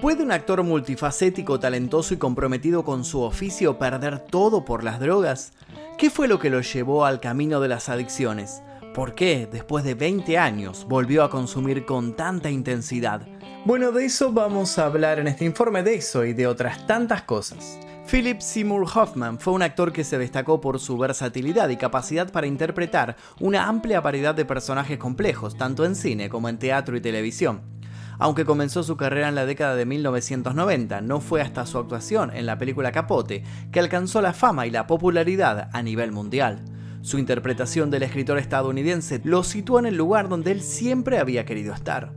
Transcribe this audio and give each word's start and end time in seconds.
¿Puede 0.00 0.22
un 0.22 0.32
actor 0.32 0.62
multifacético, 0.62 1.60
talentoso 1.60 2.14
y 2.14 2.16
comprometido 2.16 2.84
con 2.84 3.04
su 3.04 3.22
oficio 3.22 3.78
perder 3.78 4.18
todo 4.18 4.64
por 4.64 4.82
las 4.82 4.98
drogas? 4.98 5.52
¿Qué 5.96 6.10
fue 6.10 6.26
lo 6.26 6.38
que 6.38 6.50
lo 6.50 6.60
llevó 6.60 7.04
al 7.04 7.20
camino 7.20 7.60
de 7.60 7.68
las 7.68 7.88
adicciones? 7.88 8.62
¿Por 8.92 9.14
qué, 9.14 9.48
después 9.50 9.84
de 9.84 9.94
20 9.94 10.36
años, 10.36 10.84
volvió 10.88 11.22
a 11.22 11.30
consumir 11.30 11.84
con 11.84 12.14
tanta 12.16 12.50
intensidad? 12.50 13.26
Bueno, 13.64 13.92
de 13.92 14.04
eso 14.04 14.32
vamos 14.32 14.78
a 14.78 14.86
hablar 14.86 15.20
en 15.20 15.28
este 15.28 15.44
informe 15.44 15.82
de 15.82 15.94
eso 15.94 16.24
y 16.24 16.34
de 16.34 16.48
otras 16.48 16.86
tantas 16.86 17.22
cosas. 17.22 17.78
Philip 18.10 18.40
Seymour 18.40 18.86
Hoffman 18.94 19.38
fue 19.38 19.54
un 19.54 19.62
actor 19.62 19.92
que 19.92 20.04
se 20.04 20.18
destacó 20.18 20.60
por 20.60 20.78
su 20.78 20.98
versatilidad 20.98 21.68
y 21.70 21.76
capacidad 21.76 22.30
para 22.30 22.46
interpretar 22.46 23.16
una 23.40 23.66
amplia 23.66 24.00
variedad 24.00 24.34
de 24.34 24.44
personajes 24.44 24.98
complejos, 24.98 25.56
tanto 25.56 25.84
en 25.84 25.94
cine 25.94 26.28
como 26.28 26.48
en 26.48 26.58
teatro 26.58 26.96
y 26.96 27.00
televisión. 27.00 27.62
Aunque 28.18 28.44
comenzó 28.44 28.82
su 28.82 28.96
carrera 28.96 29.28
en 29.28 29.34
la 29.34 29.46
década 29.46 29.74
de 29.74 29.86
1990, 29.86 31.00
no 31.00 31.20
fue 31.20 31.40
hasta 31.40 31.66
su 31.66 31.78
actuación 31.78 32.30
en 32.34 32.46
la 32.46 32.58
película 32.58 32.92
Capote 32.92 33.42
que 33.72 33.80
alcanzó 33.80 34.20
la 34.20 34.32
fama 34.32 34.66
y 34.66 34.70
la 34.70 34.86
popularidad 34.86 35.68
a 35.72 35.82
nivel 35.82 36.12
mundial. 36.12 36.64
Su 37.02 37.18
interpretación 37.18 37.90
del 37.90 38.02
escritor 38.02 38.38
estadounidense 38.38 39.20
lo 39.24 39.44
situó 39.44 39.78
en 39.78 39.86
el 39.86 39.96
lugar 39.96 40.28
donde 40.28 40.52
él 40.52 40.62
siempre 40.62 41.18
había 41.18 41.44
querido 41.44 41.74
estar. 41.74 42.14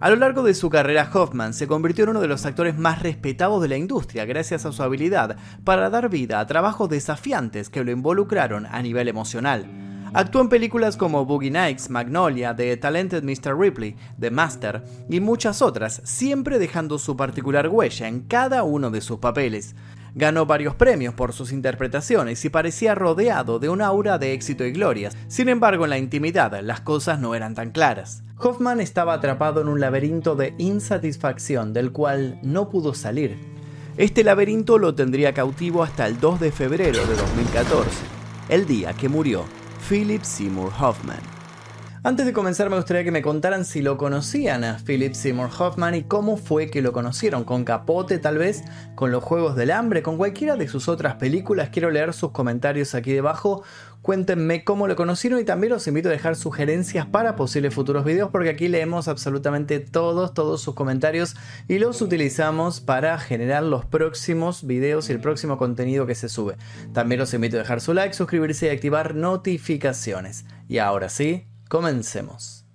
A 0.00 0.10
lo 0.10 0.16
largo 0.16 0.42
de 0.42 0.54
su 0.54 0.68
carrera, 0.68 1.08
Hoffman 1.12 1.54
se 1.54 1.68
convirtió 1.68 2.04
en 2.04 2.10
uno 2.10 2.20
de 2.20 2.26
los 2.26 2.44
actores 2.44 2.76
más 2.76 3.02
respetados 3.02 3.62
de 3.62 3.68
la 3.68 3.76
industria 3.76 4.24
gracias 4.24 4.66
a 4.66 4.72
su 4.72 4.82
habilidad 4.82 5.36
para 5.62 5.90
dar 5.90 6.08
vida 6.08 6.40
a 6.40 6.46
trabajos 6.46 6.88
desafiantes 6.88 7.70
que 7.70 7.84
lo 7.84 7.92
involucraron 7.92 8.66
a 8.66 8.82
nivel 8.82 9.06
emocional. 9.08 9.91
Actuó 10.14 10.42
en 10.42 10.50
películas 10.50 10.98
como 10.98 11.24
Boogie 11.24 11.50
Nights, 11.50 11.88
Magnolia, 11.88 12.54
The 12.54 12.76
Talented 12.76 13.22
Mr. 13.22 13.58
Ripley, 13.58 13.96
The 14.20 14.30
Master 14.30 14.84
y 15.08 15.20
muchas 15.20 15.62
otras, 15.62 16.02
siempre 16.04 16.58
dejando 16.58 16.98
su 16.98 17.16
particular 17.16 17.68
huella 17.68 18.08
en 18.08 18.20
cada 18.20 18.62
uno 18.62 18.90
de 18.90 19.00
sus 19.00 19.20
papeles. 19.20 19.74
Ganó 20.14 20.44
varios 20.44 20.74
premios 20.74 21.14
por 21.14 21.32
sus 21.32 21.50
interpretaciones 21.50 22.44
y 22.44 22.50
parecía 22.50 22.94
rodeado 22.94 23.58
de 23.58 23.70
un 23.70 23.80
aura 23.80 24.18
de 24.18 24.34
éxito 24.34 24.66
y 24.66 24.72
glorias. 24.72 25.16
Sin 25.28 25.48
embargo, 25.48 25.84
en 25.84 25.90
la 25.90 25.98
intimidad 25.98 26.60
las 26.60 26.82
cosas 26.82 27.18
no 27.18 27.34
eran 27.34 27.54
tan 27.54 27.70
claras. 27.70 28.22
Hoffman 28.36 28.82
estaba 28.82 29.14
atrapado 29.14 29.62
en 29.62 29.68
un 29.68 29.80
laberinto 29.80 30.36
de 30.36 30.54
insatisfacción 30.58 31.72
del 31.72 31.90
cual 31.90 32.38
no 32.42 32.68
pudo 32.68 32.92
salir. 32.92 33.38
Este 33.96 34.24
laberinto 34.24 34.76
lo 34.76 34.94
tendría 34.94 35.32
cautivo 35.32 35.82
hasta 35.82 36.06
el 36.06 36.20
2 36.20 36.38
de 36.40 36.52
febrero 36.52 37.06
de 37.06 37.16
2014, 37.16 37.88
el 38.50 38.66
día 38.66 38.92
que 38.92 39.08
murió 39.08 39.61
Philip 39.92 40.22
Seymour 40.22 40.72
Hoffman. 40.80 41.20
Antes 42.02 42.24
de 42.24 42.32
comenzar 42.32 42.70
me 42.70 42.76
gustaría 42.76 43.04
que 43.04 43.10
me 43.10 43.20
contaran 43.20 43.66
si 43.66 43.82
lo 43.82 43.98
conocían 43.98 44.64
a 44.64 44.78
Philip 44.78 45.12
Seymour 45.12 45.50
Hoffman 45.58 45.94
y 45.94 46.04
cómo 46.04 46.38
fue 46.38 46.70
que 46.70 46.80
lo 46.80 46.94
conocieron, 46.94 47.44
con 47.44 47.64
Capote 47.64 48.16
tal 48.16 48.38
vez, 48.38 48.64
con 48.94 49.12
los 49.12 49.22
Juegos 49.22 49.54
del 49.54 49.70
Hambre, 49.70 50.02
con 50.02 50.16
cualquiera 50.16 50.56
de 50.56 50.66
sus 50.66 50.88
otras 50.88 51.16
películas. 51.16 51.68
Quiero 51.68 51.90
leer 51.90 52.14
sus 52.14 52.30
comentarios 52.30 52.94
aquí 52.94 53.12
debajo. 53.12 53.64
Cuéntenme 54.02 54.64
cómo 54.64 54.88
lo 54.88 54.96
conocieron 54.96 55.40
y 55.40 55.44
también 55.44 55.72
los 55.72 55.86
invito 55.86 56.08
a 56.08 56.12
dejar 56.12 56.36
sugerencias 56.36 57.06
para 57.06 57.36
posibles 57.36 57.74
futuros 57.74 58.04
videos 58.04 58.30
porque 58.30 58.50
aquí 58.50 58.68
leemos 58.68 59.08
absolutamente 59.08 59.80
todos, 59.80 60.34
todos 60.34 60.60
sus 60.60 60.74
comentarios 60.74 61.36
y 61.68 61.78
los 61.78 62.02
utilizamos 62.02 62.80
para 62.80 63.18
generar 63.18 63.62
los 63.62 63.86
próximos 63.86 64.66
videos 64.66 65.08
y 65.08 65.12
el 65.12 65.20
próximo 65.20 65.56
contenido 65.56 66.06
que 66.06 66.14
se 66.14 66.28
sube. 66.28 66.56
También 66.92 67.20
los 67.20 67.32
invito 67.32 67.56
a 67.56 67.60
dejar 67.60 67.80
su 67.80 67.94
like, 67.94 68.14
suscribirse 68.14 68.66
y 68.66 68.70
activar 68.70 69.14
notificaciones. 69.14 70.44
Y 70.68 70.78
ahora 70.78 71.08
sí, 71.08 71.46
Comencemos. 71.72 72.66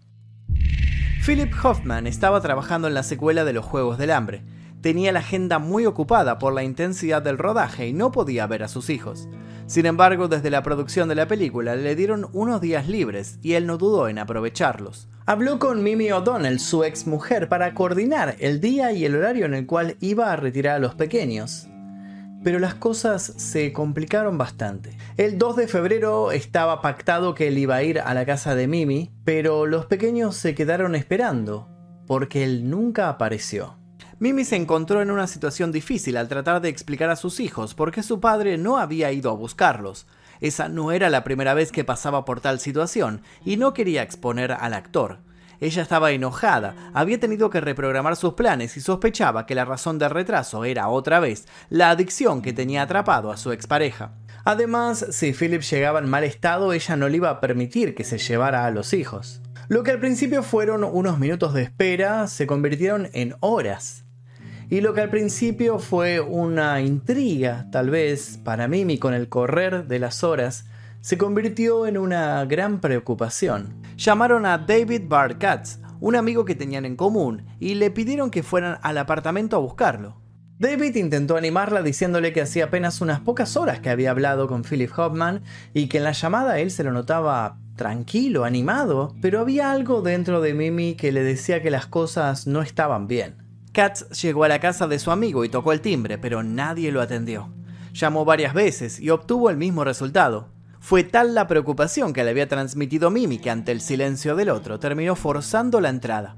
Philip 1.24 1.54
Hoffman 1.64 2.08
estaba 2.08 2.42
trabajando 2.42 2.88
en 2.88 2.96
la 2.96 3.04
secuela 3.04 3.46
de 3.46 3.54
los 3.54 3.64
Juegos 3.64 4.00
del 4.00 4.10
Hambre. 4.10 4.42
Tenía 4.82 5.12
la 5.12 5.20
agenda 5.20 5.60
muy 5.60 5.86
ocupada 5.86 6.40
por 6.40 6.54
la 6.54 6.64
intensidad 6.64 7.22
del 7.22 7.38
rodaje 7.38 7.88
y 7.88 7.94
no 7.94 8.12
podía 8.12 8.48
ver 8.48 8.64
a 8.64 8.68
sus 8.68 8.90
hijos. 8.90 9.28
Sin 9.66 9.86
embargo, 9.86 10.28
desde 10.28 10.50
la 10.50 10.64
producción 10.64 11.10
de 11.10 11.16
la 11.16 11.28
película 11.28 11.76
le 11.76 11.96
dieron 11.96 12.30
unos 12.34 12.62
días 12.62 12.88
libres 12.88 13.40
y 13.42 13.54
él 13.54 13.66
no 13.68 13.78
dudó 13.78 14.08
en 14.08 14.20
aprovecharlos. 14.20 15.10
Habló 15.26 15.60
con 15.60 15.84
Mimi 15.84 16.12
O'Donnell, 16.12 16.60
su 16.60 16.84
ex 16.84 17.06
mujer, 17.06 17.50
para 17.50 17.74
coordinar 17.74 18.36
el 18.40 18.62
día 18.62 18.94
y 18.94 19.04
el 19.04 19.16
horario 19.16 19.46
en 19.46 19.54
el 19.54 19.66
cual 19.66 19.98
iba 20.00 20.32
a 20.32 20.36
retirar 20.38 20.76
a 20.76 20.80
los 20.80 20.96
pequeños 20.96 21.68
pero 22.44 22.60
las 22.60 22.76
cosas 22.76 23.34
se 23.36 23.74
complicaron 23.74 24.38
bastante. 24.38 24.98
El 25.18 25.38
2 25.38 25.56
de 25.58 25.68
febrero 25.68 26.32
estaba 26.32 26.82
pactado 26.82 27.36
que 27.36 27.48
él 27.50 27.58
iba 27.58 27.76
a 27.76 27.84
ir 27.84 28.00
a 28.00 28.14
la 28.14 28.26
casa 28.26 28.56
de 28.56 28.68
Mimi, 28.68 29.12
pero 29.26 29.66
los 29.66 29.86
pequeños 29.88 30.38
se 30.38 30.56
quedaron 30.56 30.96
esperando, 30.96 31.68
porque 32.06 32.44
él 32.44 32.70
nunca 32.70 33.10
apareció. 33.10 33.77
Mimi 34.20 34.46
se 34.46 34.56
encontró 34.56 35.04
en 35.04 35.12
una 35.12 35.28
situación 35.28 35.72
difícil 35.72 36.18
al 36.18 36.28
tratar 36.28 36.60
de 36.60 36.70
explicar 36.70 37.12
a 37.12 37.16
sus 37.16 37.40
hijos 37.40 37.76
por 37.76 37.92
qué 37.92 38.02
su 38.02 38.20
padre 38.20 38.58
no 38.58 38.80
había 38.80 39.12
ido 39.12 39.30
a 39.30 39.36
buscarlos. 39.36 40.08
Esa 40.42 40.70
no 40.70 40.92
era 40.92 41.12
la 41.12 41.24
primera 41.24 41.54
vez 41.54 41.72
que 41.72 41.84
pasaba 41.84 42.26
por 42.26 42.42
tal 42.42 42.60
situación, 42.60 43.22
y 43.46 43.58
no 43.58 43.76
quería 43.76 44.02
exponer 44.02 44.52
al 44.52 44.74
actor. 44.74 45.20
Ella 45.60 45.84
estaba 45.84 46.12
enojada, 46.12 46.76
había 46.94 47.20
tenido 47.20 47.52
que 47.52 47.62
reprogramar 47.62 48.16
sus 48.16 48.34
planes 48.34 48.76
y 48.76 48.82
sospechaba 48.82 49.46
que 49.46 49.56
la 49.56 49.66
razón 49.66 50.00
del 50.00 50.10
retraso 50.10 50.66
era 50.66 50.88
otra 50.88 51.20
vez 51.20 51.48
la 51.70 51.92
adicción 51.92 52.42
que 52.42 52.54
tenía 52.54 52.82
atrapado 52.82 53.32
a 53.32 53.38
su 53.38 53.52
expareja. 53.52 54.14
Además, 54.46 55.06
si 55.12 55.34
Philip 55.34 55.62
llegaba 55.62 56.00
en 56.00 56.10
mal 56.10 56.24
estado, 56.24 56.74
ella 56.74 56.96
no 56.96 57.08
le 57.08 57.18
iba 57.18 57.30
a 57.30 57.40
permitir 57.40 57.94
que 57.94 58.04
se 58.04 58.18
llevara 58.18 58.66
a 58.66 58.72
los 58.72 58.94
hijos. 58.94 59.42
Lo 59.68 59.84
que 59.84 59.92
al 59.92 60.00
principio 60.00 60.42
fueron 60.42 60.84
unos 60.84 61.20
minutos 61.20 61.54
de 61.54 61.64
espera 61.64 62.26
se 62.28 62.48
convirtieron 62.48 63.10
en 63.14 63.36
horas. 63.42 64.07
Y 64.70 64.82
lo 64.82 64.94
que 64.94 65.00
al 65.00 65.10
principio 65.10 65.80
fue 65.80 66.20
una 66.20 66.82
intriga, 66.82 67.68
tal 67.72 67.90
vez, 67.90 68.38
para 68.44 68.68
Mimi 68.68 68.98
con 68.98 69.14
el 69.14 69.30
correr 69.30 69.88
de 69.88 69.98
las 69.98 70.26
horas, 70.26 70.66
se 71.00 71.18
convirtió 71.18 71.88
en 71.88 71.98
una 71.98 72.44
gran 72.44 72.82
preocupación. 72.82 73.82
Llamaron 73.96 74.46
a 74.46 74.58
David 74.58 75.04
Barkatz, 75.08 75.80
un 76.02 76.18
amigo 76.18 76.44
que 76.44 76.54
tenían 76.54 76.84
en 76.84 76.98
común, 76.98 77.46
y 77.62 77.76
le 77.76 77.92
pidieron 77.92 78.30
que 78.30 78.44
fueran 78.44 78.78
al 78.82 78.98
apartamento 78.98 79.56
a 79.56 79.60
buscarlo. 79.60 80.22
David 80.60 80.96
intentó 80.96 81.38
animarla 81.38 81.82
diciéndole 81.82 82.34
que 82.34 82.42
hacía 82.42 82.66
apenas 82.66 83.00
unas 83.00 83.22
pocas 83.22 83.56
horas 83.56 83.80
que 83.80 83.90
había 83.90 84.12
hablado 84.12 84.50
con 84.50 84.64
Philip 84.64 84.92
Hoffman 84.98 85.44
y 85.74 85.88
que 85.88 86.00
en 86.00 86.04
la 86.04 86.12
llamada 86.12 86.60
él 86.60 86.72
se 86.72 86.84
lo 86.84 86.92
notaba 86.92 87.58
tranquilo, 87.78 88.44
animado, 88.44 89.16
pero 89.22 89.40
había 89.40 89.72
algo 89.72 90.02
dentro 90.02 90.42
de 90.42 90.54
Mimi 90.54 90.96
que 90.96 91.14
le 91.14 91.24
decía 91.24 91.62
que 91.62 91.72
las 91.72 91.86
cosas 91.86 92.48
no 92.48 92.62
estaban 92.62 93.08
bien. 93.08 93.47
Katz 93.78 94.10
llegó 94.24 94.44
a 94.44 94.48
la 94.48 94.60
casa 94.60 94.88
de 94.88 94.98
su 94.98 95.12
amigo 95.12 95.46
y 95.46 95.50
tocó 95.50 95.72
el 95.72 95.82
timbre, 95.82 96.18
pero 96.18 96.42
nadie 96.42 96.92
lo 96.92 97.00
atendió. 97.00 97.54
Llamó 97.94 98.26
varias 98.26 98.56
veces 98.56 99.00
y 99.00 99.12
obtuvo 99.12 99.52
el 99.52 99.58
mismo 99.58 99.84
resultado. 99.84 100.48
Fue 100.80 101.04
tal 101.04 101.36
la 101.36 101.46
preocupación 101.46 102.12
que 102.12 102.24
le 102.24 102.32
había 102.32 102.48
transmitido 102.48 103.12
Mimi 103.12 103.38
que 103.38 103.52
ante 103.52 103.72
el 103.72 103.82
silencio 103.82 104.36
del 104.36 104.50
otro 104.50 104.80
terminó 104.80 105.16
forzando 105.16 105.80
la 105.80 105.90
entrada. 105.90 106.38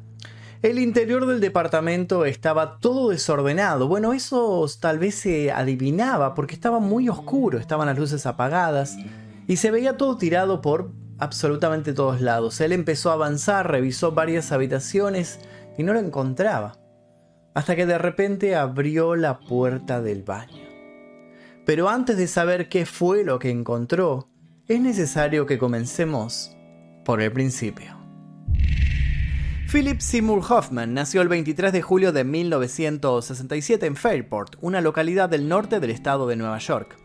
El 0.61 0.79
interior 0.79 1.27
del 1.27 1.39
departamento 1.39 2.25
estaba 2.25 2.77
todo 2.79 3.07
desordenado. 3.07 3.87
Bueno, 3.87 4.11
eso 4.11 4.67
tal 4.81 4.99
vez 4.99 5.15
se 5.15 5.49
adivinaba 5.49 6.35
porque 6.35 6.55
estaba 6.55 6.79
muy 6.81 7.07
oscuro, 7.07 7.57
estaban 7.57 7.87
las 7.87 7.97
luces 7.97 8.25
apagadas 8.25 8.97
y 9.47 9.55
se 9.55 9.71
veía 9.71 9.95
todo 9.95 10.17
tirado 10.17 10.61
por 10.61 10.91
absolutamente 11.19 11.93
todos 11.93 12.19
lados. 12.19 12.59
Él 12.59 12.73
empezó 12.73 13.11
a 13.11 13.13
avanzar, 13.13 13.71
revisó 13.71 14.11
varias 14.11 14.51
habitaciones 14.51 15.39
y 15.77 15.83
no 15.83 15.93
lo 15.93 15.99
encontraba. 15.99 16.78
Hasta 17.59 17.75
que 17.75 17.85
de 17.85 17.97
repente 17.97 18.55
abrió 18.55 19.17
la 19.17 19.41
puerta 19.41 20.01
del 20.01 20.23
baño. 20.23 20.63
Pero 21.65 21.89
antes 21.89 22.15
de 22.15 22.25
saber 22.25 22.69
qué 22.69 22.85
fue 22.85 23.25
lo 23.25 23.37
que 23.37 23.49
encontró, 23.49 24.29
es 24.69 24.79
necesario 24.79 25.45
que 25.45 25.57
comencemos 25.57 26.55
por 27.03 27.21
el 27.21 27.33
principio. 27.33 27.97
Philip 29.69 29.99
Seymour 29.99 30.41
Hoffman 30.49 30.93
nació 30.93 31.21
el 31.21 31.27
23 31.27 31.73
de 31.73 31.81
julio 31.81 32.13
de 32.13 32.23
1967 32.23 33.85
en 33.87 33.97
Fairport, 33.97 34.55
una 34.61 34.79
localidad 34.79 35.27
del 35.27 35.49
norte 35.49 35.81
del 35.81 35.89
estado 35.89 36.27
de 36.27 36.37
Nueva 36.37 36.59
York. 36.59 36.95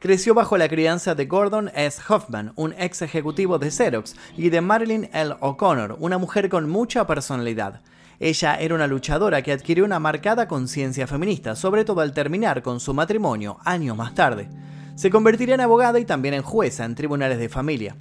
Creció 0.00 0.34
bajo 0.34 0.58
la 0.58 0.68
crianza 0.68 1.14
de 1.14 1.26
Gordon 1.26 1.70
S. 1.72 2.02
Hoffman, 2.08 2.52
un 2.56 2.74
ex 2.78 3.02
ejecutivo 3.02 3.60
de 3.60 3.70
Xerox, 3.70 4.16
y 4.36 4.50
de 4.50 4.60
Marilyn 4.60 5.08
L. 5.12 5.36
O'Connor, 5.38 5.98
una 6.00 6.18
mujer 6.18 6.48
con 6.48 6.68
mucha 6.68 7.06
personalidad. 7.06 7.82
Ella 8.20 8.56
era 8.56 8.74
una 8.74 8.86
luchadora 8.86 9.40
que 9.40 9.50
adquirió 9.50 9.82
una 9.82 9.98
marcada 9.98 10.46
conciencia 10.46 11.06
feminista, 11.06 11.56
sobre 11.56 11.86
todo 11.86 12.02
al 12.02 12.12
terminar 12.12 12.62
con 12.62 12.78
su 12.78 12.92
matrimonio 12.92 13.58
años 13.64 13.96
más 13.96 14.14
tarde. 14.14 14.50
Se 14.94 15.08
convertiría 15.08 15.54
en 15.54 15.62
abogada 15.62 15.98
y 15.98 16.04
también 16.04 16.34
en 16.34 16.42
jueza 16.42 16.84
en 16.84 16.94
tribunales 16.94 17.38
de 17.38 17.48
familia. 17.48 17.96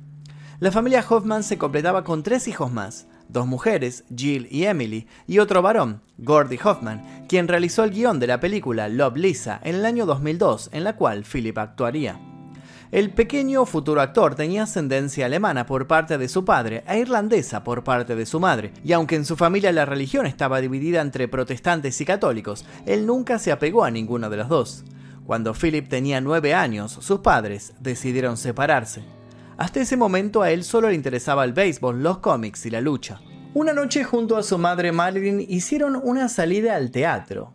La 0.60 0.74
familia 0.74 1.06
Hoffman 1.08 1.42
se 1.42 1.58
completaba 1.58 2.04
con 2.04 2.22
tres 2.22 2.50
hijos 2.50 2.70
más, 2.70 3.08
dos 3.30 3.48
mujeres, 3.48 4.04
Jill 4.14 4.50
y 4.52 4.66
Emily, 4.66 5.08
y 5.26 5.40
otro 5.40 5.62
varón, 5.62 6.02
Gordy 6.18 6.60
Hoffman, 6.62 7.26
quien 7.30 7.48
realizó 7.48 7.86
el 7.86 7.92
guion 7.92 8.20
de 8.20 8.28
la 8.28 8.42
película 8.42 8.90
Love 8.90 9.16
Lisa 9.16 9.62
en 9.64 9.76
el 9.76 9.86
año 9.86 10.06
2002, 10.06 10.72
en 10.74 10.84
la 10.84 10.98
cual 10.98 11.24
Philip 11.24 11.58
actuaría. 11.58 12.20
El 12.92 13.12
pequeño 13.12 13.68
futuro 13.68 14.02
actor 14.02 14.34
tenía 14.34 14.64
ascendencia 14.64 15.28
alemana 15.28 15.68
por 15.68 15.86
parte 15.86 16.18
de 16.18 16.28
su 16.28 16.44
padre 16.44 16.84
e 16.88 16.98
irlandesa 16.98 17.64
por 17.64 17.84
parte 17.84 18.16
de 18.16 18.26
su 18.26 18.40
madre, 18.40 18.74
y 18.84 18.94
aunque 18.94 19.16
en 19.16 19.26
su 19.26 19.36
familia 19.38 19.72
la 19.72 19.86
religión 19.86 20.26
estaba 20.26 20.60
dividida 20.60 21.00
entre 21.00 21.28
protestantes 21.28 22.02
y 22.02 22.06
católicos, 22.06 22.66
él 22.88 23.06
nunca 23.06 23.38
se 23.38 23.52
apegó 23.52 23.84
a 23.84 23.92
ninguno 23.92 24.32
de 24.32 24.38
los 24.38 24.50
dos. 24.50 24.86
Cuando 25.24 25.54
Philip 25.54 25.88
tenía 25.88 26.20
nueve 26.20 26.56
años, 26.56 26.98
sus 27.00 27.20
padres 27.20 27.74
decidieron 27.80 28.38
separarse. 28.38 29.04
Hasta 29.58 29.82
ese 29.82 29.96
momento 29.96 30.42
a 30.42 30.50
él 30.50 30.64
solo 30.64 30.90
le 30.90 30.96
interesaba 30.96 31.44
el 31.44 31.54
béisbol, 31.54 32.02
los 32.02 32.18
cómics 32.18 32.66
y 32.66 32.72
la 32.72 32.82
lucha. 32.82 33.22
Una 33.54 33.72
noche 33.72 34.04
junto 34.04 34.36
a 34.36 34.42
su 34.42 34.58
madre 34.58 34.92
Marilyn 34.92 35.46
hicieron 35.48 35.96
una 36.04 36.28
salida 36.28 36.76
al 36.76 36.90
teatro 36.90 37.54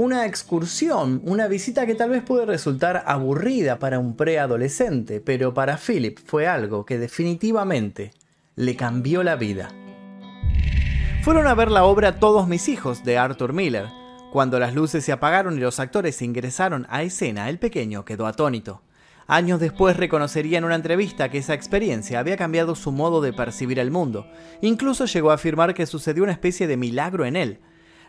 una 0.00 0.24
excursión, 0.24 1.20
una 1.26 1.46
visita 1.46 1.84
que 1.84 1.94
tal 1.94 2.08
vez 2.08 2.22
puede 2.22 2.46
resultar 2.46 3.04
aburrida 3.04 3.78
para 3.78 3.98
un 3.98 4.16
preadolescente, 4.16 5.20
pero 5.20 5.52
para 5.52 5.76
Philip 5.76 6.18
fue 6.24 6.46
algo 6.46 6.86
que 6.86 6.96
definitivamente 6.96 8.12
le 8.56 8.76
cambió 8.76 9.22
la 9.22 9.36
vida. 9.36 9.68
Fueron 11.20 11.46
a 11.46 11.54
ver 11.54 11.70
la 11.70 11.84
obra 11.84 12.18
Todos 12.18 12.48
mis 12.48 12.70
hijos 12.70 13.04
de 13.04 13.18
Arthur 13.18 13.52
Miller. 13.52 13.88
Cuando 14.32 14.58
las 14.58 14.74
luces 14.74 15.04
se 15.04 15.12
apagaron 15.12 15.58
y 15.58 15.60
los 15.60 15.78
actores 15.78 16.22
ingresaron 16.22 16.86
a 16.88 17.02
escena, 17.02 17.50
el 17.50 17.58
pequeño 17.58 18.06
quedó 18.06 18.26
atónito. 18.26 18.80
Años 19.26 19.60
después 19.60 19.98
reconocería 19.98 20.56
en 20.56 20.64
una 20.64 20.76
entrevista 20.76 21.28
que 21.28 21.36
esa 21.36 21.52
experiencia 21.52 22.20
había 22.20 22.38
cambiado 22.38 22.74
su 22.74 22.90
modo 22.90 23.20
de 23.20 23.34
percibir 23.34 23.78
el 23.78 23.90
mundo. 23.90 24.26
Incluso 24.62 25.04
llegó 25.04 25.30
a 25.30 25.34
afirmar 25.34 25.74
que 25.74 25.84
sucedió 25.84 26.22
una 26.22 26.32
especie 26.32 26.66
de 26.66 26.78
milagro 26.78 27.26
en 27.26 27.36
él, 27.36 27.60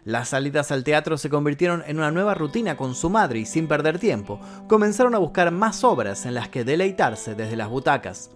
las 0.03 0.29
salidas 0.29 0.71
al 0.71 0.83
teatro 0.83 1.17
se 1.17 1.29
convirtieron 1.29 1.83
en 1.85 1.97
una 1.97 2.11
nueva 2.11 2.33
rutina 2.33 2.75
con 2.75 2.95
su 2.95 3.09
madre 3.09 3.39
y 3.39 3.45
sin 3.45 3.67
perder 3.67 3.99
tiempo, 3.99 4.39
comenzaron 4.67 5.13
a 5.13 5.19
buscar 5.19 5.51
más 5.51 5.83
obras 5.83 6.25
en 6.25 6.33
las 6.33 6.49
que 6.49 6.63
deleitarse 6.63 7.35
desde 7.35 7.55
las 7.55 7.69
butacas. 7.69 8.31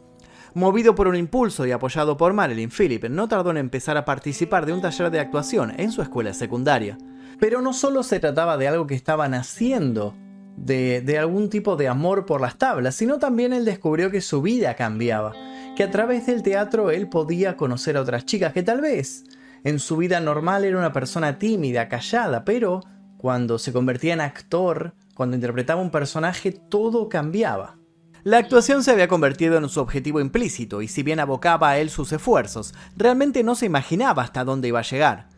Movido 0.53 0.95
por 0.95 1.07
un 1.07 1.15
impulso 1.15 1.65
y 1.65 1.71
apoyado 1.71 2.17
por 2.17 2.33
Marilyn, 2.33 2.69
Philip 2.69 3.05
no 3.09 3.27
tardó 3.27 3.51
en 3.51 3.57
empezar 3.57 3.97
a 3.97 4.05
participar 4.05 4.65
de 4.65 4.73
un 4.73 4.81
taller 4.81 5.09
de 5.09 5.19
actuación 5.19 5.73
en 5.77 5.91
su 5.91 6.01
escuela 6.01 6.33
secundaria. 6.33 6.97
Pero 7.39 7.61
no 7.61 7.73
solo 7.73 8.03
se 8.03 8.19
trataba 8.19 8.57
de 8.57 8.67
algo 8.67 8.87
que 8.87 8.95
estaban 8.95 9.33
haciendo, 9.33 10.13
de, 10.55 11.01
de 11.01 11.17
algún 11.17 11.49
tipo 11.49 11.75
de 11.75 11.89
amor 11.89 12.25
por 12.25 12.39
las 12.39 12.57
tablas, 12.57 12.95
sino 12.95 13.17
también 13.17 13.51
él 13.51 13.65
descubrió 13.65 14.11
que 14.11 14.21
su 14.21 14.41
vida 14.41 14.75
cambiaba, 14.75 15.33
que 15.75 15.83
a 15.83 15.91
través 15.91 16.27
del 16.27 16.43
teatro 16.43 16.89
él 16.89 17.09
podía 17.09 17.57
conocer 17.57 17.97
a 17.97 18.01
otras 18.01 18.25
chicas 18.25 18.53
que 18.53 18.63
tal 18.63 18.79
vez 18.79 19.25
en 19.65 19.79
su 19.79 19.97
vida 19.97 20.19
normal 20.19 20.63
era 20.63 20.77
una 20.77 20.93
persona 20.93 21.39
tímida, 21.39 21.89
callada, 21.89 22.45
pero 22.45 22.81
cuando 23.17 23.57
se 23.57 23.73
convertía 23.73 24.13
en 24.13 24.21
actor, 24.21 24.93
cuando 25.15 25.35
interpretaba 25.35 25.81
un 25.81 25.89
personaje, 25.89 26.51
todo 26.51 27.09
cambiaba. 27.09 27.75
La 28.23 28.37
actuación 28.37 28.83
se 28.83 28.91
había 28.91 29.07
convertido 29.07 29.57
en 29.57 29.67
su 29.67 29.81
objetivo 29.81 30.21
implícito 30.21 30.83
y 30.83 30.87
si 30.87 31.01
bien 31.01 31.19
abocaba 31.19 31.71
a 31.71 31.79
él 31.79 31.89
sus 31.89 32.11
esfuerzos, 32.11 32.75
realmente 32.95 33.43
no 33.43 33.55
se 33.55 33.65
imaginaba 33.65 34.21
hasta 34.21 34.43
dónde 34.43 34.67
iba 34.67 34.79
a 34.79 34.83
llegar. 34.83 35.29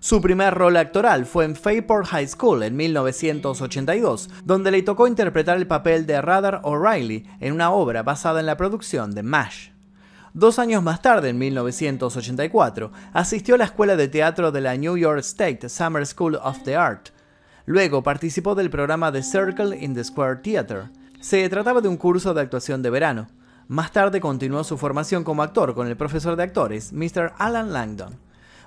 Su 0.00 0.22
primer 0.22 0.54
rol 0.54 0.78
actoral 0.78 1.26
fue 1.26 1.44
en 1.44 1.54
Fairport 1.54 2.06
High 2.06 2.28
School 2.28 2.62
en 2.62 2.76
1982, 2.76 4.30
donde 4.44 4.70
le 4.70 4.82
tocó 4.82 5.06
interpretar 5.06 5.58
el 5.58 5.66
papel 5.66 6.06
de 6.06 6.22
Radar 6.22 6.62
O'Reilly 6.62 7.28
en 7.38 7.52
una 7.52 7.70
obra 7.70 8.02
basada 8.02 8.40
en 8.40 8.46
la 8.46 8.56
producción 8.56 9.10
de 9.10 9.22
MASH. 9.22 9.73
Dos 10.36 10.58
años 10.58 10.82
más 10.82 11.00
tarde, 11.00 11.28
en 11.28 11.38
1984, 11.38 12.90
asistió 13.12 13.54
a 13.54 13.58
la 13.58 13.66
escuela 13.66 13.94
de 13.94 14.08
teatro 14.08 14.50
de 14.50 14.60
la 14.60 14.76
New 14.76 14.96
York 14.96 15.20
State 15.20 15.68
Summer 15.68 16.04
School 16.04 16.34
of 16.42 16.64
the 16.64 16.74
Art. 16.74 17.10
Luego 17.66 18.02
participó 18.02 18.56
del 18.56 18.68
programa 18.68 19.12
The 19.12 19.22
Circle 19.22 19.78
in 19.78 19.94
the 19.94 20.02
Square 20.02 20.40
Theater. 20.42 20.90
Se 21.20 21.48
trataba 21.48 21.80
de 21.80 21.86
un 21.86 21.96
curso 21.96 22.34
de 22.34 22.40
actuación 22.40 22.82
de 22.82 22.90
verano. 22.90 23.28
Más 23.68 23.92
tarde 23.92 24.20
continuó 24.20 24.64
su 24.64 24.76
formación 24.76 25.22
como 25.22 25.44
actor 25.44 25.72
con 25.72 25.86
el 25.86 25.96
profesor 25.96 26.34
de 26.34 26.42
actores, 26.42 26.92
Mr. 26.92 27.34
Alan 27.38 27.72
Langdon. 27.72 28.18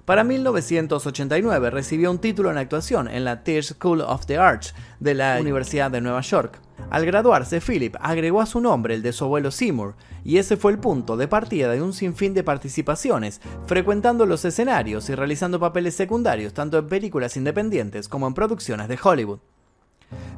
Para 0.06 0.24
1989 0.24 1.70
recibió 1.70 2.12
un 2.12 2.20
título 2.20 2.50
en 2.50 2.60
actuación 2.60 3.10
en 3.10 3.26
la 3.26 3.44
Tisch 3.44 3.74
School 3.74 4.00
of 4.00 4.26
the 4.26 4.38
Arts 4.38 4.74
de 5.02 5.16
la 5.16 5.38
Universidad 5.42 5.92
de 5.92 6.00
Nueva 6.00 6.22
York. 6.22 6.62
Al 6.90 7.06
graduarse, 7.06 7.60
Philip 7.60 7.96
agregó 8.00 8.42
a 8.42 8.46
su 8.46 8.62
nombre 8.62 8.94
el 8.94 9.02
de 9.02 9.12
su 9.12 9.26
abuelo 9.26 9.52
Seymour, 9.52 9.96
y 10.24 10.38
ese 10.38 10.58
fue 10.58 10.72
el 10.72 10.80
punto 10.80 11.18
de 11.18 11.28
partida 11.28 11.72
de 11.72 11.82
un 11.82 11.94
sinfín 11.94 12.34
de 12.34 12.44
participaciones, 12.44 13.42
frecuentando 13.66 14.26
los 14.26 14.46
escenarios 14.46 15.10
y 15.10 15.16
realizando 15.16 15.60
papeles 15.60 15.96
secundarios 15.96 16.54
tanto 16.54 16.78
en 16.78 16.88
películas 16.88 17.36
independientes 17.36 18.08
como 18.08 18.28
en 18.28 18.34
producciones 18.34 18.88
de 18.88 19.00
Hollywood. 19.02 19.40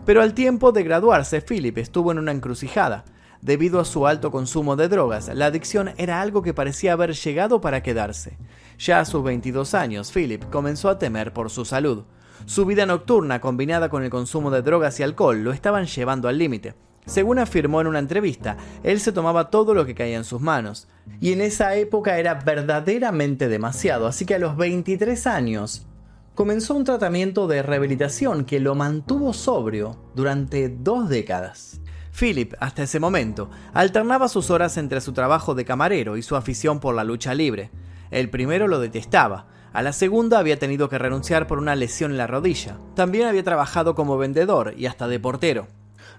Pero 0.05 0.21
al 0.21 0.33
tiempo 0.33 0.71
de 0.71 0.83
graduarse, 0.83 1.41
Philip 1.41 1.77
estuvo 1.77 2.11
en 2.11 2.17
una 2.19 2.31
encrucijada. 2.31 3.05
Debido 3.41 3.79
a 3.79 3.85
su 3.85 4.05
alto 4.05 4.31
consumo 4.31 4.75
de 4.75 4.89
drogas, 4.89 5.29
la 5.33 5.45
adicción 5.45 5.91
era 5.97 6.19
algo 6.19 6.41
que 6.41 6.53
parecía 6.53 6.93
haber 6.93 7.13
llegado 7.13 7.61
para 7.61 7.83
quedarse. 7.83 8.37
Ya 8.79 8.99
a 8.99 9.05
sus 9.05 9.23
22 9.23 9.73
años, 9.75 10.11
Philip 10.11 10.43
comenzó 10.49 10.89
a 10.89 10.99
temer 10.99 11.31
por 11.31 11.49
su 11.49 11.63
salud. 11.63 12.03
Su 12.45 12.65
vida 12.65 12.85
nocturna 12.85 13.41
combinada 13.41 13.89
con 13.89 14.03
el 14.03 14.09
consumo 14.09 14.51
de 14.51 14.61
drogas 14.61 14.99
y 14.99 15.03
alcohol 15.03 15.43
lo 15.43 15.51
estaban 15.51 15.85
llevando 15.85 16.27
al 16.27 16.37
límite. 16.37 16.75
Según 17.05 17.39
afirmó 17.39 17.81
en 17.81 17.87
una 17.87 17.99
entrevista, 17.99 18.57
él 18.83 18.99
se 18.99 19.11
tomaba 19.11 19.49
todo 19.49 19.73
lo 19.73 19.85
que 19.85 19.95
caía 19.95 20.17
en 20.17 20.23
sus 20.23 20.41
manos. 20.41 20.87
Y 21.19 21.33
en 21.33 21.41
esa 21.41 21.75
época 21.75 22.19
era 22.19 22.35
verdaderamente 22.35 23.47
demasiado, 23.47 24.05
así 24.05 24.25
que 24.25 24.35
a 24.35 24.39
los 24.39 24.55
23 24.57 25.25
años 25.27 25.87
comenzó 26.35 26.75
un 26.75 26.83
tratamiento 26.83 27.47
de 27.47 27.63
rehabilitación 27.63 28.45
que 28.45 28.59
lo 28.59 28.75
mantuvo 28.75 29.33
sobrio 29.33 29.97
durante 30.15 30.69
dos 30.69 31.09
décadas. 31.09 31.81
Philip, 32.17 32.53
hasta 32.59 32.83
ese 32.83 32.99
momento, 32.99 33.49
alternaba 33.73 34.27
sus 34.27 34.49
horas 34.49 34.77
entre 34.77 35.01
su 35.01 35.11
trabajo 35.11 35.55
de 35.55 35.65
camarero 35.65 36.15
y 36.15 36.21
su 36.21 36.35
afición 36.35 36.79
por 36.79 36.95
la 36.95 37.03
lucha 37.03 37.33
libre. 37.33 37.71
El 38.11 38.29
primero 38.29 38.67
lo 38.67 38.79
detestaba, 38.79 39.47
a 39.73 39.81
la 39.81 39.93
segunda 39.93 40.39
había 40.39 40.59
tenido 40.59 40.89
que 40.89 40.97
renunciar 40.97 41.47
por 41.47 41.57
una 41.57 41.75
lesión 41.75 42.11
en 42.11 42.17
la 42.17 42.27
rodilla. 42.27 42.77
También 42.95 43.27
había 43.27 43.43
trabajado 43.43 43.95
como 43.95 44.17
vendedor 44.17 44.73
y 44.77 44.85
hasta 44.85 45.07
de 45.07 45.19
portero. 45.19 45.67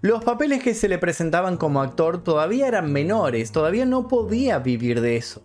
Los 0.02 0.24
papeles 0.24 0.62
que 0.62 0.74
se 0.74 0.88
le 0.88 0.98
presentaban 0.98 1.56
como 1.56 1.82
actor 1.82 2.22
todavía 2.22 2.68
eran 2.68 2.92
menores, 2.92 3.52
todavía 3.52 3.84
no 3.84 4.08
podía 4.08 4.58
vivir 4.58 5.00
de 5.00 5.16
eso. 5.16 5.42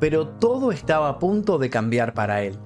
Pero 0.00 0.28
todo 0.28 0.72
estaba 0.72 1.08
a 1.08 1.18
punto 1.18 1.58
de 1.58 1.70
cambiar 1.70 2.14
para 2.14 2.42
él. 2.42 2.58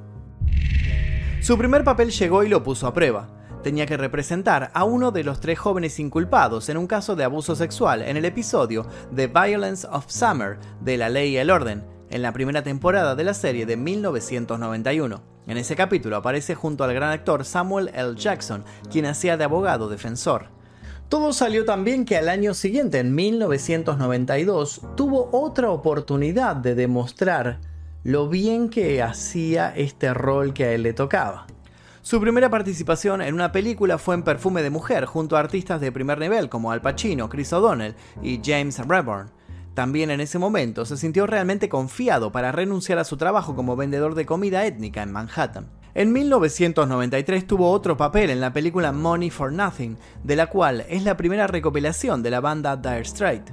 Su 1.41 1.59
primer 1.59 1.85
papel 1.85 2.11
llegó 2.11 2.43
y 2.45 2.49
lo 2.49 2.63
puso 2.63 2.87
a 2.87 2.95
prueba 2.95 3.39
tenía 3.63 3.87
que 3.87 3.97
representar 3.97 4.71
a 4.73 4.85
uno 4.85 5.11
de 5.11 5.25
los 5.25 5.41
tres 5.41 5.59
jóvenes 5.59 5.99
inculpados 5.99 6.69
en 6.69 6.77
un 6.77 6.87
caso 6.87 7.17
de 7.17 7.25
abuso 7.25 7.57
sexual 7.57 8.03
en 8.03 8.17
el 8.17 8.25
episodio 8.25 8.87
The 9.15 9.27
Violence 9.27 9.87
of 9.91 10.07
Summer 10.09 10.59
de 10.81 10.97
La 10.97 11.09
Ley 11.09 11.33
y 11.33 11.37
el 11.39 11.51
Orden, 11.51 11.85
en 12.11 12.23
la 12.23 12.33
primera 12.33 12.63
temporada 12.63 13.15
de 13.15 13.25
la 13.25 13.35
serie 13.35 13.67
de 13.67 13.77
1991. 13.77 15.23
En 15.47 15.57
ese 15.57 15.77
capítulo 15.77 16.17
aparece 16.17 16.55
junto 16.55 16.85
al 16.85 16.95
gran 16.95 17.11
actor 17.11 17.45
Samuel 17.45 17.91
L. 17.95 18.15
Jackson, 18.17 18.65
quien 18.91 19.07
hacía 19.07 19.37
de 19.37 19.45
abogado 19.45 19.89
defensor. 19.89 20.49
Todo 21.09 21.33
salió 21.33 21.65
tan 21.65 21.85
bien 21.85 22.05
que 22.05 22.19
al 22.19 22.29
año 22.29 22.53
siguiente, 22.53 22.99
en 22.99 23.15
1992, 23.15 24.83
tuvo 24.95 25.31
otra 25.33 25.71
oportunidad 25.71 26.57
de 26.57 26.75
demostrar 26.75 27.61
lo 28.05 28.29
bien 28.29 28.69
que 28.69 29.03
hacía 29.03 29.73
este 29.75 30.13
rol 30.13 30.53
que 30.53 30.65
a 30.65 30.73
él 30.73 30.83
le 30.83 30.93
tocaba. 30.93 31.47
Su 32.03 32.21
primera 32.21 32.49
participación 32.49 33.21
en 33.21 33.35
una 33.35 33.53
película 33.53 33.99
fue 33.99 34.15
en 34.15 34.23
Perfume 34.23 34.63
de 34.63 34.71
Mujer, 34.71 35.05
junto 35.05 35.37
a 35.37 35.41
artistas 35.41 35.81
de 35.81 35.93
primer 35.93 36.19
nivel 36.19 36.49
como 36.49 36.73
Al 36.73 36.81
Pacino, 36.81 37.29
Chris 37.29 37.53
O'Donnell 37.53 37.95
y 38.23 38.41
James 38.43 38.79
Reborn. 38.87 39.31
También 39.79 40.11
en 40.11 40.21
ese 40.21 40.41
momento 40.41 40.85
se 40.85 40.97
sintió 40.97 41.25
realmente 41.29 41.69
confiado 41.69 42.33
para 42.33 42.51
renunciar 42.51 42.99
a 42.99 43.05
su 43.05 43.17
trabajo 43.17 43.55
como 43.55 43.77
vendedor 43.77 44.17
de 44.17 44.27
comida 44.27 44.67
étnica 44.67 45.05
en 45.05 45.13
Manhattan. 45.13 45.71
En 45.95 46.13
1993 46.13 47.47
tuvo 47.47 47.71
otro 47.71 47.97
papel 47.97 48.31
en 48.31 48.41
la 48.41 48.53
película 48.53 48.91
Money 48.91 49.31
for 49.31 49.53
Nothing, 49.53 49.97
de 50.25 50.35
la 50.35 50.49
cual 50.49 50.85
es 50.89 51.05
la 51.05 51.17
primera 51.17 51.47
recopilación 51.47 52.25
de 52.25 52.31
la 52.33 52.41
banda 52.41 52.77
Dire 52.77 53.05
Straits. 53.05 53.53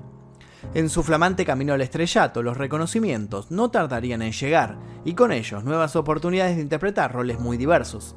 En 0.73 0.89
su 0.89 1.03
flamante 1.03 1.45
camino 1.45 1.73
al 1.73 1.81
estrellato, 1.81 2.41
los 2.41 2.57
reconocimientos 2.57 3.51
no 3.51 3.69
tardarían 3.69 4.23
en 4.23 4.31
llegar, 4.31 4.79
y 5.03 5.13
con 5.13 5.31
ellos 5.31 5.63
nuevas 5.63 5.95
oportunidades 5.95 6.55
de 6.55 6.63
interpretar 6.63 7.13
roles 7.13 7.39
muy 7.39 7.55
diversos. 7.55 8.15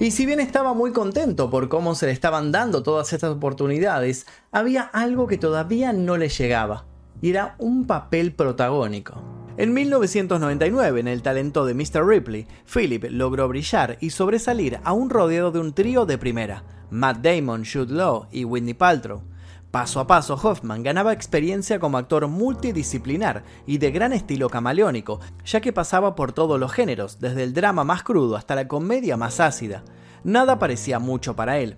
Y 0.00 0.12
si 0.12 0.24
bien 0.24 0.40
estaba 0.40 0.72
muy 0.72 0.92
contento 0.92 1.50
por 1.50 1.68
cómo 1.68 1.94
se 1.94 2.06
le 2.06 2.12
estaban 2.12 2.52
dando 2.52 2.82
todas 2.82 3.12
estas 3.12 3.32
oportunidades, 3.32 4.26
había 4.50 4.80
algo 4.80 5.26
que 5.26 5.36
todavía 5.36 5.92
no 5.92 6.16
le 6.16 6.30
llegaba, 6.30 6.86
y 7.20 7.30
era 7.30 7.54
un 7.58 7.86
papel 7.86 8.32
protagónico. 8.32 9.22
En 9.56 9.72
1999, 9.72 10.98
en 10.98 11.08
el 11.08 11.22
talento 11.22 11.64
de 11.64 11.74
Mr. 11.74 12.04
Ripley, 12.04 12.46
Philip 12.66 13.04
logró 13.10 13.46
brillar 13.46 13.98
y 14.00 14.10
sobresalir 14.10 14.80
aún 14.82 15.10
rodeado 15.10 15.52
de 15.52 15.60
un 15.60 15.72
trío 15.72 16.06
de 16.06 16.18
primera, 16.18 16.64
Matt 16.90 17.18
Damon, 17.18 17.64
Jude 17.64 17.94
Law 17.94 18.26
y 18.32 18.44
Whitney 18.44 18.74
Paltrow. 18.74 19.22
Paso 19.70 20.00
a 20.00 20.06
paso, 20.06 20.34
Hoffman 20.34 20.82
ganaba 20.82 21.12
experiencia 21.12 21.80
como 21.80 21.98
actor 21.98 22.28
multidisciplinar 22.28 23.44
y 23.66 23.78
de 23.78 23.90
gran 23.90 24.12
estilo 24.12 24.48
camaleónico, 24.48 25.20
ya 25.44 25.60
que 25.60 25.72
pasaba 25.72 26.14
por 26.14 26.32
todos 26.32 26.58
los 26.58 26.72
géneros, 26.72 27.18
desde 27.18 27.42
el 27.42 27.54
drama 27.54 27.84
más 27.84 28.02
crudo 28.02 28.36
hasta 28.36 28.54
la 28.54 28.68
comedia 28.68 29.16
más 29.16 29.40
ácida. 29.40 29.84
Nada 30.24 30.58
parecía 30.58 30.98
mucho 30.98 31.34
para 31.34 31.58
él. 31.58 31.76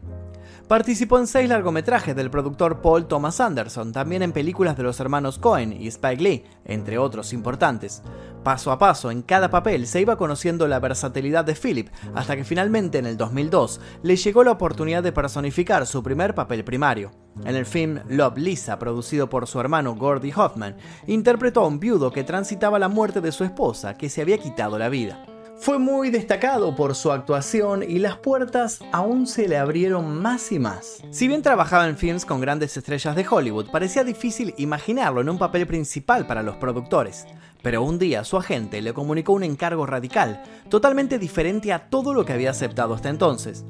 Participó 0.68 1.20
en 1.20 1.28
seis 1.28 1.49
largometrajes 1.49 2.16
del 2.16 2.28
productor 2.28 2.80
Paul 2.80 3.06
Thomas 3.06 3.40
Anderson, 3.40 3.92
también 3.92 4.23
en 4.23 4.32
películas 4.32 4.76
de 4.76 4.82
los 4.82 4.99
hermanos 4.99 5.38
Cohen 5.38 5.73
y 5.73 5.87
Spike 5.87 6.20
Lee, 6.20 6.44
entre 6.64 6.99
otros 6.99 7.32
importantes. 7.32 8.02
Paso 8.42 8.73
a 8.73 8.78
paso, 8.78 9.12
en 9.12 9.23
cada 9.23 9.49
papel 9.49 9.87
se 9.87 10.00
iba 10.00 10.16
conociendo 10.16 10.66
la 10.66 10.80
versatilidad 10.80 11.44
de 11.44 11.54
Philip, 11.54 11.88
hasta 12.16 12.35
que 12.35 12.42
finalmente 12.42 12.99
en 12.99 13.06
el 13.06 13.16
2002 13.16 13.80
le 14.02 14.16
llegó 14.16 14.42
la 14.42 14.50
oportunidad 14.50 15.04
de 15.04 15.12
personificar 15.12 15.87
su 15.87 16.02
primer 16.02 16.35
papel 16.35 16.64
primario. 16.64 17.12
En 17.44 17.54
el 17.54 17.64
film 17.64 18.00
Love 18.08 18.38
Lisa, 18.38 18.76
producido 18.76 19.30
por 19.30 19.46
su 19.46 19.61
hermano 19.61 19.94
Gordy 19.94 20.32
Hoffman, 20.35 20.78
interpretó 21.06 21.61
a 21.61 21.68
un 21.68 21.78
viudo 21.78 22.11
que 22.11 22.25
transitaba 22.25 22.80
la 22.80 22.88
muerte 22.88 23.20
de 23.20 23.30
su 23.30 23.44
esposa, 23.44 23.96
que 23.96 24.08
se 24.08 24.20
había 24.20 24.38
quitado 24.38 24.80
la 24.80 24.88
vida. 24.88 25.36
Fue 25.58 25.78
muy 25.78 26.10
destacado 26.10 26.76
por 26.76 26.94
su 26.94 27.10
actuación 27.10 27.82
y 27.82 27.98
las 27.98 28.18
puertas 28.18 28.80
aún 28.92 29.26
se 29.26 29.48
le 29.48 29.56
abrieron 29.56 30.20
más 30.20 30.52
y 30.52 30.58
más. 30.58 31.02
Si 31.10 31.28
bien 31.28 31.42
trabajaba 31.42 31.88
en 31.88 31.96
films 31.96 32.25
con 32.25 32.40
grandes 32.40 32.76
estrellas 32.76 33.16
de 33.16 33.26
Hollywood, 33.28 33.70
parecía 33.70 34.04
difícil 34.04 34.54
imaginarlo 34.58 35.20
en 35.20 35.30
un 35.30 35.38
papel 35.38 35.66
principal 35.66 36.26
para 36.26 36.42
los 36.42 36.56
productores. 36.56 37.26
Pero 37.62 37.82
un 37.82 37.98
día 37.98 38.22
su 38.22 38.36
agente 38.36 38.82
le 38.82 38.92
comunicó 38.92 39.32
un 39.32 39.44
encargo 39.44 39.86
radical, 39.86 40.42
totalmente 40.68 41.18
diferente 41.18 41.72
a 41.72 41.88
todo 41.88 42.12
lo 42.12 42.25
que 42.25 42.34
había 42.34 42.50
aceptado 42.50 42.94
hasta 42.94 43.08
entonces. 43.08 43.64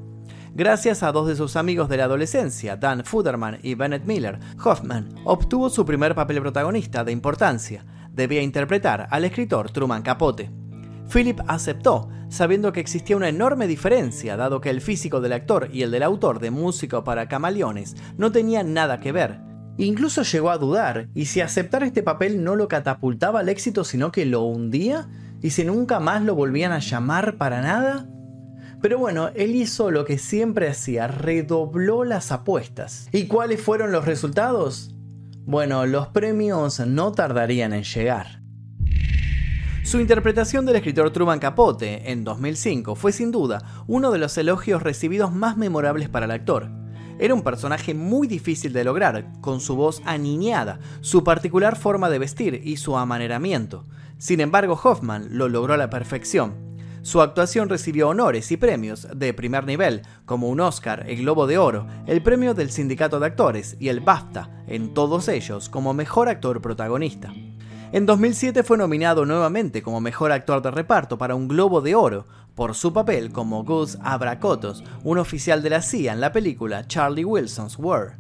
Gracias 0.55 1.03
a 1.03 1.13
dos 1.13 1.29
de 1.29 1.37
sus 1.37 1.55
amigos 1.55 1.89
de 1.89 1.99
la 1.99 2.05
adolescencia, 2.05 2.77
Dan 2.77 3.05
Fuderman 3.05 3.59
y 3.63 3.75
Bennett 3.75 4.07
Miller, 4.07 4.39
Hoffman 4.65 5.15
obtuvo 5.25 5.71
su 5.71 5.85
primer 5.85 6.15
papel 6.15 6.41
protagonista 6.41 7.05
de 7.05 7.13
importancia. 7.13 7.85
Debía 8.11 8.43
interpretar 8.43 9.07
al 9.11 9.25
escritor 9.25 9.71
Truman 9.71 10.03
Capote. 10.03 10.66
Philip 11.13 11.41
aceptó, 11.47 12.09
sabiendo 12.29 12.73
que 12.73 12.81
existía 12.81 13.17
una 13.17 13.29
enorme 13.29 13.67
diferencia, 13.67 14.37
dado 14.37 14.61
que 14.61 14.71
el 14.71 14.81
físico 14.81 15.21
del 15.21 15.33
actor 15.33 15.69
y 15.73 15.83
el 15.83 15.91
del 15.91 16.03
autor 16.03 16.41
de 16.41 16.51
Música 16.51 17.05
para 17.05 17.29
Camaleones 17.29 17.97
no 18.17 18.33
tenían 18.33 18.75
nada 18.75 18.99
que 18.99 19.13
ver. 19.13 19.41
Incluso 19.79 20.23
llegó 20.23 20.51
a 20.51 20.59
dudar, 20.59 21.09
¿y 21.15 21.27
si 21.27 21.41
aceptar 21.41 21.83
este 21.83 22.03
papel 22.03 22.43
no 22.43 22.57
lo 22.57 22.67
catapultaba 22.67 23.41
al 23.41 23.49
éxito, 23.49 23.85
sino 23.85 24.11
que 24.11 24.25
lo 24.25 24.43
hundía? 24.43 25.09
¿Y 25.43 25.51
si 25.51 25.65
nunca 25.65 26.01
más 26.01 26.23
lo 26.23 26.35
volvían 26.35 26.73
a 26.73 26.79
llamar 26.79 27.37
para 27.37 27.61
nada? 27.61 28.09
Pero 28.81 28.99
bueno, 28.99 29.31
él 29.35 29.55
hizo 29.55 29.91
lo 29.91 30.05
que 30.05 30.19
siempre 30.19 30.69
hacía, 30.69 31.09
redobló 31.09 32.05
las 32.05 32.33
apuestas. 32.33 33.09
¿Y 33.13 33.27
cuáles 33.27 33.61
fueron 33.61 33.93
los 33.93 34.05
resultados? 34.05 34.95
Bueno, 35.45 35.87
los 35.87 36.09
premios 36.09 36.81
no 36.81 37.13
tardarían 37.13 37.73
en 37.73 37.85
llegar. 37.85 38.46
Su 39.87 40.01
interpretación 40.01 40.67
del 40.67 40.75
escritor 40.75 41.13
Truman 41.13 41.39
Capote 41.39 42.11
en 42.11 42.25
2005 42.25 42.97
fue 42.97 43.13
sin 43.13 43.31
duda 43.31 43.85
uno 43.87 44.11
de 44.11 44.19
los 44.19 44.37
elogios 44.37 44.83
recibidos 44.83 45.33
más 45.33 45.57
memorables 45.57 46.09
para 46.09 46.25
el 46.25 46.33
actor. 46.33 46.69
Era 47.21 47.35
un 47.35 47.43
personaje 47.43 47.95
muy 47.95 48.27
difícil 48.27 48.73
de 48.73 48.83
lograr, 48.83 49.31
con 49.41 49.61
su 49.61 49.77
voz 49.77 50.03
aniñada, 50.05 50.81
su 51.03 51.23
particular 51.23 51.77
forma 51.77 52.11
de 52.11 52.19
vestir 52.19 52.61
y 52.65 52.79
su 52.79 52.97
amaneramiento. 52.97 53.85
Sin 54.19 54.41
embargo, 54.41 54.77
Hoffman 54.83 55.29
lo 55.39 55.49
logró 55.49 55.75
a 55.75 55.77
la 55.77 55.89
perfección. 55.89 56.55
Su 57.03 57.23
actuación 57.23 57.69
recibió 57.69 58.09
honores 58.09 58.51
y 58.51 58.57
premios 58.57 59.07
de 59.15 59.35
primer 59.35 59.67
nivel, 59.67 60.03
como 60.25 60.49
un 60.49 60.59
Oscar, 60.59 61.05
el 61.09 61.19
Globo 61.19 61.47
de 61.47 61.59
Oro, 61.59 61.87
el 62.09 62.25
premio 62.25 62.55
del 62.55 62.73
Sindicato 62.73 63.21
de 63.21 63.27
Actores 63.27 63.77
y 63.79 63.87
el 63.87 64.01
BAFTA, 64.01 64.65
en 64.67 64.95
todos 64.95 65.29
ellos 65.29 65.69
como 65.69 65.95
mejor 65.95 66.29
actor 66.29 66.61
protagonista. 66.61 67.33
En 67.93 68.05
2007 68.05 68.65
fue 68.65 68.77
nominado 68.77 69.25
nuevamente 69.25 69.81
como 69.81 70.01
mejor 70.01 70.33
actor 70.33 70.61
de 70.61 70.73
reparto 70.73 71.19
para 71.19 71.37
un 71.37 71.47
Globo 71.47 71.81
de 71.81 71.95
Oro 71.95 72.27
por 72.57 72.75
su 72.75 72.93
papel 72.93 73.31
como 73.31 73.63
Gus 73.63 73.97
Abracotos, 74.03 74.83
un 75.05 75.19
oficial 75.19 75.63
de 75.63 75.71
la 75.71 75.83
CIA 75.83 76.13
en 76.13 76.21
la 76.21 76.33
película 76.33 76.89
Charlie 76.89 77.25
Wilson's 77.25 77.79
War. 77.79 78.19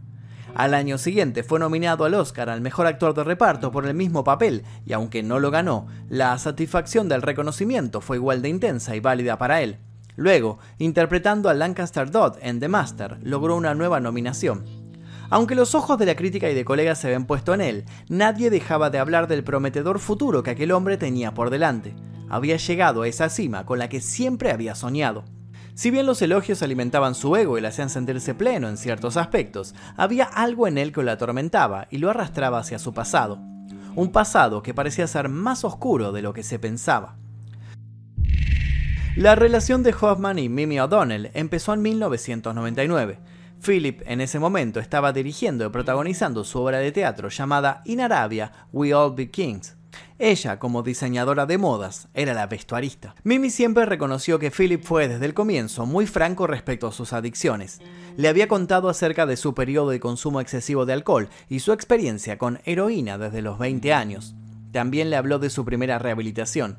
Al 0.54 0.72
año 0.72 0.98
siguiente 0.98 1.42
fue 1.42 1.58
nominado 1.58 2.04
al 2.04 2.14
Oscar 2.14 2.48
al 2.48 2.60
mejor 2.60 2.86
actor 2.86 3.12
de 3.12 3.24
reparto 3.24 3.72
por 3.72 3.86
el 3.86 3.94
mismo 3.94 4.22
papel, 4.22 4.62
y 4.86 4.92
aunque 4.92 5.24
no 5.24 5.40
lo 5.40 5.50
ganó, 5.50 5.88
la 6.08 6.38
satisfacción 6.38 7.08
del 7.08 7.22
reconocimiento 7.22 8.00
fue 8.00 8.18
igual 8.18 8.42
de 8.42 8.50
intensa 8.50 8.94
y 8.94 9.00
válida 9.00 9.36
para 9.36 9.62
él. 9.62 9.78
Luego, 10.14 10.58
interpretando 10.78 11.48
a 11.48 11.54
Lancaster 11.54 12.10
Dodd 12.10 12.38
en 12.40 12.60
The 12.60 12.68
Master, 12.68 13.18
logró 13.22 13.56
una 13.56 13.74
nueva 13.74 14.00
nominación. 14.00 14.64
Aunque 15.28 15.54
los 15.54 15.74
ojos 15.74 15.98
de 15.98 16.06
la 16.06 16.14
crítica 16.14 16.48
y 16.50 16.54
de 16.54 16.64
colegas 16.64 16.98
se 16.98 17.08
habían 17.08 17.26
puesto 17.26 17.52
en 17.54 17.60
él, 17.60 17.84
nadie 18.08 18.50
dejaba 18.50 18.90
de 18.90 18.98
hablar 18.98 19.26
del 19.26 19.44
prometedor 19.44 19.98
futuro 19.98 20.42
que 20.42 20.50
aquel 20.50 20.72
hombre 20.72 20.96
tenía 20.96 21.34
por 21.34 21.50
delante. 21.50 21.94
Había 22.28 22.56
llegado 22.56 23.02
a 23.02 23.08
esa 23.08 23.28
cima 23.28 23.66
con 23.66 23.78
la 23.78 23.88
que 23.88 24.00
siempre 24.00 24.52
había 24.52 24.74
soñado. 24.74 25.24
Si 25.74 25.90
bien 25.90 26.06
los 26.06 26.22
elogios 26.22 26.62
alimentaban 26.62 27.14
su 27.14 27.36
ego 27.36 27.58
y 27.58 27.60
le 27.60 27.68
hacían 27.68 27.90
sentirse 27.90 28.34
pleno 28.34 28.68
en 28.68 28.76
ciertos 28.76 29.16
aspectos, 29.16 29.74
había 29.96 30.24
algo 30.24 30.66
en 30.66 30.78
él 30.78 30.92
que 30.92 31.02
lo 31.02 31.10
atormentaba 31.10 31.86
y 31.90 31.98
lo 31.98 32.08
arrastraba 32.08 32.58
hacia 32.58 32.78
su 32.78 32.94
pasado. 32.94 33.38
Un 33.94 34.10
pasado 34.10 34.62
que 34.62 34.74
parecía 34.74 35.06
ser 35.06 35.28
más 35.28 35.64
oscuro 35.64 36.12
de 36.12 36.22
lo 36.22 36.32
que 36.32 36.42
se 36.42 36.58
pensaba. 36.58 37.16
La 39.16 39.34
relación 39.34 39.82
de 39.82 39.94
Hoffman 39.98 40.38
y 40.38 40.48
Mimi 40.48 40.78
O'Donnell 40.78 41.30
empezó 41.34 41.72
en 41.72 41.82
1999. 41.82 43.18
Philip 43.64 44.02
en 44.06 44.20
ese 44.20 44.38
momento 44.38 44.80
estaba 44.80 45.12
dirigiendo 45.12 45.66
y 45.66 45.70
protagonizando 45.70 46.44
su 46.44 46.60
obra 46.60 46.78
de 46.78 46.92
teatro 46.92 47.28
llamada 47.28 47.82
In 47.84 48.00
Arabia 48.00 48.52
We 48.72 48.94
All 48.94 49.14
Be 49.14 49.30
Kings. 49.30 49.76
Ella, 50.18 50.58
como 50.58 50.82
diseñadora 50.82 51.46
de 51.46 51.58
modas, 51.58 52.08
era 52.14 52.32
la 52.32 52.46
vestuarista. 52.46 53.14
Mimi 53.22 53.50
siempre 53.50 53.84
reconoció 53.84 54.38
que 54.38 54.50
Philip 54.50 54.82
fue 54.82 55.08
desde 55.08 55.26
el 55.26 55.34
comienzo 55.34 55.84
muy 55.84 56.06
franco 56.06 56.46
respecto 56.46 56.86
a 56.86 56.92
sus 56.92 57.12
adicciones. 57.12 57.80
Le 58.16 58.28
había 58.28 58.48
contado 58.48 58.88
acerca 58.88 59.26
de 59.26 59.36
su 59.36 59.54
periodo 59.54 59.90
de 59.90 60.00
consumo 60.00 60.40
excesivo 60.40 60.86
de 60.86 60.94
alcohol 60.94 61.28
y 61.48 61.60
su 61.60 61.72
experiencia 61.72 62.38
con 62.38 62.60
heroína 62.64 63.18
desde 63.18 63.42
los 63.42 63.58
20 63.58 63.92
años. 63.92 64.34
También 64.72 65.10
le 65.10 65.16
habló 65.16 65.38
de 65.38 65.50
su 65.50 65.64
primera 65.64 65.98
rehabilitación. 65.98 66.78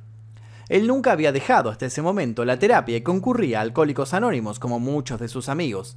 Él 0.70 0.88
nunca 0.88 1.12
había 1.14 1.32
dejado 1.32 1.70
hasta 1.70 1.86
ese 1.86 2.02
momento 2.02 2.44
la 2.44 2.60
terapia 2.60 2.98
y 2.98 3.02
concurría 3.02 3.60
a 3.60 3.62
Alcohólicos 3.62 4.14
Anónimos 4.14 4.60
como 4.60 4.80
muchos 4.80 5.20
de 5.20 5.30
sus 5.30 5.48
amigos. 5.48 5.96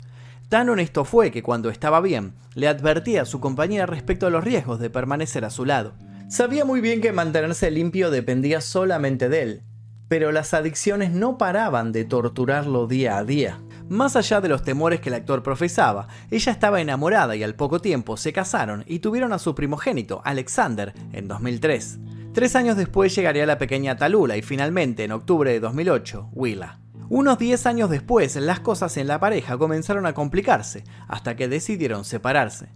Tan 0.50 0.68
honesto 0.68 1.04
fue 1.04 1.30
que 1.30 1.44
cuando 1.44 1.70
estaba 1.70 2.00
bien, 2.00 2.34
le 2.56 2.66
advertía 2.66 3.22
a 3.22 3.24
su 3.24 3.38
compañera 3.38 3.86
respecto 3.86 4.26
a 4.26 4.30
los 4.30 4.42
riesgos 4.42 4.80
de 4.80 4.90
permanecer 4.90 5.44
a 5.44 5.50
su 5.50 5.64
lado. 5.64 5.94
Sabía 6.28 6.64
muy 6.64 6.80
bien 6.80 7.00
que 7.00 7.12
mantenerse 7.12 7.70
limpio 7.70 8.10
dependía 8.10 8.60
solamente 8.60 9.28
de 9.28 9.42
él, 9.42 9.62
pero 10.08 10.32
las 10.32 10.52
adicciones 10.52 11.12
no 11.12 11.38
paraban 11.38 11.92
de 11.92 12.04
torturarlo 12.04 12.88
día 12.88 13.16
a 13.16 13.22
día. 13.22 13.60
Más 13.88 14.16
allá 14.16 14.40
de 14.40 14.48
los 14.48 14.64
temores 14.64 14.98
que 14.98 15.10
el 15.10 15.14
actor 15.14 15.44
profesaba, 15.44 16.08
ella 16.32 16.50
estaba 16.50 16.80
enamorada 16.80 17.36
y 17.36 17.44
al 17.44 17.54
poco 17.54 17.80
tiempo 17.80 18.16
se 18.16 18.32
casaron 18.32 18.82
y 18.88 18.98
tuvieron 18.98 19.32
a 19.32 19.38
su 19.38 19.54
primogénito, 19.54 20.20
Alexander, 20.24 20.92
en 21.12 21.28
2003. 21.28 22.00
Tres 22.34 22.56
años 22.56 22.76
después 22.76 23.14
llegaría 23.14 23.46
la 23.46 23.58
pequeña 23.58 23.96
Talula 23.96 24.36
y 24.36 24.42
finalmente, 24.42 25.04
en 25.04 25.12
octubre 25.12 25.52
de 25.52 25.60
2008, 25.60 26.30
Willa. 26.32 26.80
Unos 27.10 27.38
10 27.38 27.66
años 27.66 27.90
después, 27.90 28.36
las 28.36 28.60
cosas 28.60 28.96
en 28.96 29.08
la 29.08 29.18
pareja 29.18 29.58
comenzaron 29.58 30.06
a 30.06 30.14
complicarse, 30.14 30.84
hasta 31.08 31.34
que 31.34 31.48
decidieron 31.48 32.04
separarse. 32.04 32.68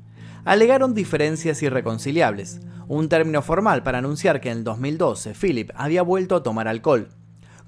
Alegaron 0.45 0.93
diferencias 0.93 1.63
irreconciliables, 1.63 2.61
un 2.89 3.09
término 3.09 3.43
formal 3.43 3.85
para 3.85 3.99
anunciar 3.99 4.41
que 4.41 4.51
en 4.51 4.59
el 4.59 4.65
2012 4.65 5.35
Philip 5.35 5.71
había 5.77 6.03
vuelto 6.03 6.35
a 6.35 6.43
tomar 6.43 6.67
alcohol. 6.67 7.11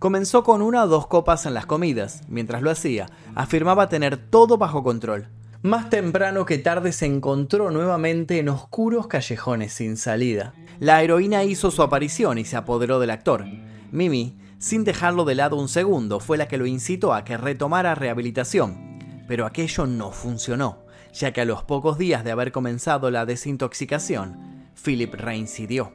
Comenzó 0.01 0.43
con 0.43 0.61
una 0.61 0.83
o 0.83 0.89
dos 0.89 1.07
copas 1.07 1.47
en 1.47 1.55
las 1.55 1.67
comidas, 1.67 2.23
mientras 2.27 2.63
lo 2.63 2.73
hacía, 2.73 3.07
afirmaba 3.37 3.89
tener 3.89 4.17
todo 4.17 4.59
bajo 4.59 4.83
control. 4.83 5.29
Más 5.63 5.89
temprano 5.89 6.47
que 6.47 6.59
tarde 6.59 6.91
se 6.91 7.07
encontró 7.07 7.71
nuevamente 7.71 8.41
en 8.41 8.49
oscuros 8.49 9.07
callejones 9.07 9.73
sin 9.73 9.97
salida. 9.97 10.53
La 10.81 11.01
heroína 11.01 11.45
hizo 11.45 11.71
su 11.71 11.85
aparición 11.85 12.39
y 12.39 12.45
se 12.45 12.57
apoderó 12.57 12.99
del 12.99 13.11
actor. 13.11 13.45
Mimi 13.93 14.37
sin 14.67 14.83
dejarlo 14.83 15.25
de 15.25 15.37
lado 15.37 15.55
un 15.55 15.69
segundo, 15.69 16.19
fue 16.19 16.37
la 16.37 16.49
que 16.49 16.59
lo 16.59 16.67
incitó 16.67 17.15
a 17.15 17.25
que 17.25 17.37
retomara 17.37 17.95
rehabilitación. 17.95 18.99
Pero 19.29 19.47
aquello 19.47 19.87
no 19.87 20.11
funcionó, 20.11 20.83
ya 21.13 21.33
que 21.33 21.43
a 21.43 21.45
los 21.45 21.63
pocos 21.63 21.99
días 21.99 22.25
de 22.25 22.33
haber 22.33 22.51
comenzado 22.51 23.13
la 23.13 23.27
desintoxicación, 23.27 24.67
Philip 24.75 25.15
reincidió. 25.15 25.93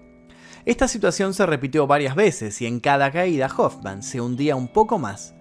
Esta 0.64 0.88
situación 0.88 1.34
se 1.34 1.46
repitió 1.46 1.86
varias 1.86 2.16
veces 2.16 2.62
y 2.62 2.66
en 2.66 2.80
cada 2.80 3.12
caída 3.12 3.52
Hoffman 3.54 4.04
se 4.04 4.22
hundía 4.22 4.56
un 4.56 4.70
poco 4.70 4.98
más. 4.98 5.36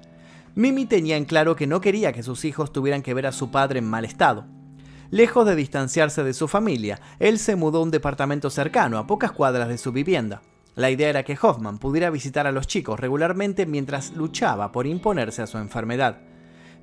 Mimi 0.56 0.86
tenía 0.86 1.16
en 1.16 1.24
claro 1.24 1.54
que 1.54 1.68
no 1.68 1.80
quería 1.80 2.12
que 2.12 2.24
sus 2.24 2.44
hijos 2.44 2.72
tuvieran 2.72 3.02
que 3.02 3.14
ver 3.14 3.28
a 3.28 3.32
su 3.32 3.52
padre 3.52 3.78
en 3.78 3.88
mal 3.88 4.04
estado. 4.04 4.44
Lejos 5.12 5.46
de 5.46 5.54
distanciarse 5.54 6.24
de 6.24 6.34
su 6.34 6.48
familia, 6.48 7.00
él 7.20 7.38
se 7.38 7.54
mudó 7.54 7.78
a 7.78 7.82
un 7.84 7.92
departamento 7.92 8.50
cercano, 8.50 8.98
a 8.98 9.06
pocas 9.06 9.30
cuadras 9.30 9.68
de 9.68 9.78
su 9.78 9.92
vivienda. 9.92 10.42
La 10.76 10.90
idea 10.90 11.08
era 11.08 11.24
que 11.24 11.38
Hoffman 11.40 11.78
pudiera 11.78 12.10
visitar 12.10 12.46
a 12.46 12.52
los 12.52 12.66
chicos 12.66 12.98
regularmente 12.98 13.66
mientras 13.66 14.12
luchaba 14.12 14.72
por 14.72 14.86
imponerse 14.86 15.42
a 15.42 15.46
su 15.46 15.58
enfermedad. 15.58 16.18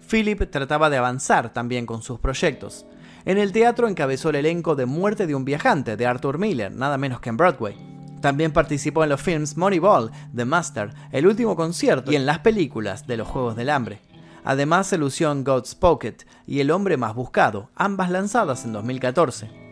Philip 0.09 0.49
trataba 0.51 0.89
de 0.89 0.97
avanzar 0.97 1.53
también 1.53 1.85
con 1.85 2.01
sus 2.01 2.19
proyectos. 2.19 2.85
En 3.25 3.37
el 3.37 3.51
teatro 3.51 3.87
encabezó 3.87 4.29
el 4.29 4.35
elenco 4.37 4.75
de 4.75 4.85
Muerte 4.85 5.27
de 5.27 5.35
un 5.35 5.45
viajante 5.45 5.97
de 5.97 6.05
Arthur 6.05 6.37
Miller, 6.37 6.71
nada 6.71 6.97
menos 6.97 7.19
que 7.19 7.29
en 7.29 7.37
Broadway. 7.37 7.75
También 8.21 8.51
participó 8.51 9.03
en 9.03 9.09
los 9.09 9.21
films 9.21 9.57
Moneyball, 9.57 10.11
The 10.35 10.45
Master, 10.45 10.93
El 11.11 11.27
último 11.27 11.55
concierto 11.55 12.11
y 12.11 12.15
en 12.15 12.25
las 12.25 12.39
películas 12.39 13.05
de 13.05 13.17
los 13.17 13.27
Juegos 13.27 13.55
del 13.55 13.69
Hambre. 13.69 14.01
Además 14.43 14.87
se 14.87 14.97
lució 14.97 15.33
God's 15.43 15.75
Pocket 15.75 16.17
y 16.45 16.61
El 16.61 16.71
hombre 16.71 16.97
más 16.97 17.13
buscado, 17.13 17.69
ambas 17.75 18.09
lanzadas 18.09 18.63
en 18.65 18.73
2014. 18.73 19.66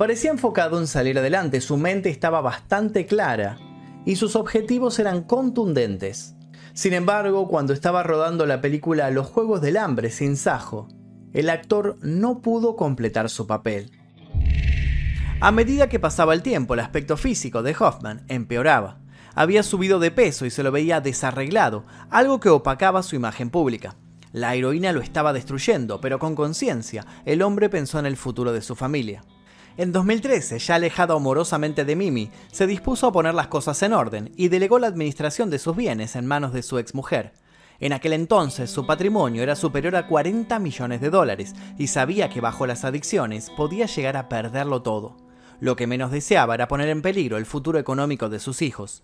Parecía 0.00 0.30
enfocado 0.30 0.78
en 0.78 0.86
salir 0.86 1.18
adelante, 1.18 1.60
su 1.60 1.76
mente 1.76 2.08
estaba 2.08 2.40
bastante 2.40 3.04
clara 3.04 3.58
y 4.06 4.16
sus 4.16 4.34
objetivos 4.34 4.98
eran 4.98 5.24
contundentes. 5.24 6.36
Sin 6.72 6.94
embargo, 6.94 7.48
cuando 7.48 7.74
estaba 7.74 8.02
rodando 8.02 8.46
la 8.46 8.62
película 8.62 9.10
Los 9.10 9.26
Juegos 9.26 9.60
del 9.60 9.76
Hambre 9.76 10.08
sin 10.08 10.38
Sajo, 10.38 10.88
el 11.34 11.50
actor 11.50 11.98
no 12.00 12.40
pudo 12.40 12.76
completar 12.76 13.28
su 13.28 13.46
papel. 13.46 13.90
A 15.38 15.52
medida 15.52 15.90
que 15.90 16.00
pasaba 16.00 16.32
el 16.32 16.40
tiempo, 16.40 16.72
el 16.72 16.80
aspecto 16.80 17.18
físico 17.18 17.62
de 17.62 17.76
Hoffman 17.78 18.24
empeoraba. 18.28 19.00
Había 19.34 19.62
subido 19.62 19.98
de 19.98 20.10
peso 20.10 20.46
y 20.46 20.50
se 20.50 20.62
lo 20.62 20.72
veía 20.72 21.02
desarreglado, 21.02 21.84
algo 22.08 22.40
que 22.40 22.48
opacaba 22.48 23.02
su 23.02 23.16
imagen 23.16 23.50
pública. 23.50 23.96
La 24.32 24.54
heroína 24.54 24.92
lo 24.94 25.02
estaba 25.02 25.34
destruyendo, 25.34 26.00
pero 26.00 26.18
con 26.18 26.34
conciencia, 26.34 27.04
el 27.26 27.42
hombre 27.42 27.68
pensó 27.68 27.98
en 27.98 28.06
el 28.06 28.16
futuro 28.16 28.54
de 28.54 28.62
su 28.62 28.74
familia. 28.74 29.22
En 29.76 29.92
2013, 29.92 30.58
ya 30.58 30.74
alejado 30.74 31.16
amorosamente 31.16 31.84
de 31.84 31.96
Mimi, 31.96 32.30
se 32.50 32.66
dispuso 32.66 33.06
a 33.06 33.12
poner 33.12 33.34
las 33.34 33.46
cosas 33.46 33.82
en 33.82 33.92
orden 33.92 34.32
y 34.36 34.48
delegó 34.48 34.78
la 34.78 34.88
administración 34.88 35.48
de 35.48 35.58
sus 35.58 35.76
bienes 35.76 36.16
en 36.16 36.26
manos 36.26 36.52
de 36.52 36.62
su 36.62 36.78
exmujer. 36.78 37.32
En 37.78 37.94
aquel 37.94 38.12
entonces 38.12 38.70
su 38.70 38.86
patrimonio 38.86 39.42
era 39.42 39.56
superior 39.56 39.96
a 39.96 40.06
40 40.06 40.58
millones 40.58 41.00
de 41.00 41.08
dólares 41.08 41.54
y 41.78 41.86
sabía 41.86 42.28
que 42.28 42.42
bajo 42.42 42.66
las 42.66 42.84
adicciones 42.84 43.48
podía 43.50 43.86
llegar 43.86 44.18
a 44.18 44.28
perderlo 44.28 44.82
todo. 44.82 45.16
Lo 45.60 45.76
que 45.76 45.86
menos 45.86 46.10
deseaba 46.10 46.54
era 46.54 46.68
poner 46.68 46.88
en 46.88 47.00
peligro 47.00 47.38
el 47.38 47.46
futuro 47.46 47.78
económico 47.78 48.28
de 48.28 48.38
sus 48.38 48.60
hijos. 48.60 49.02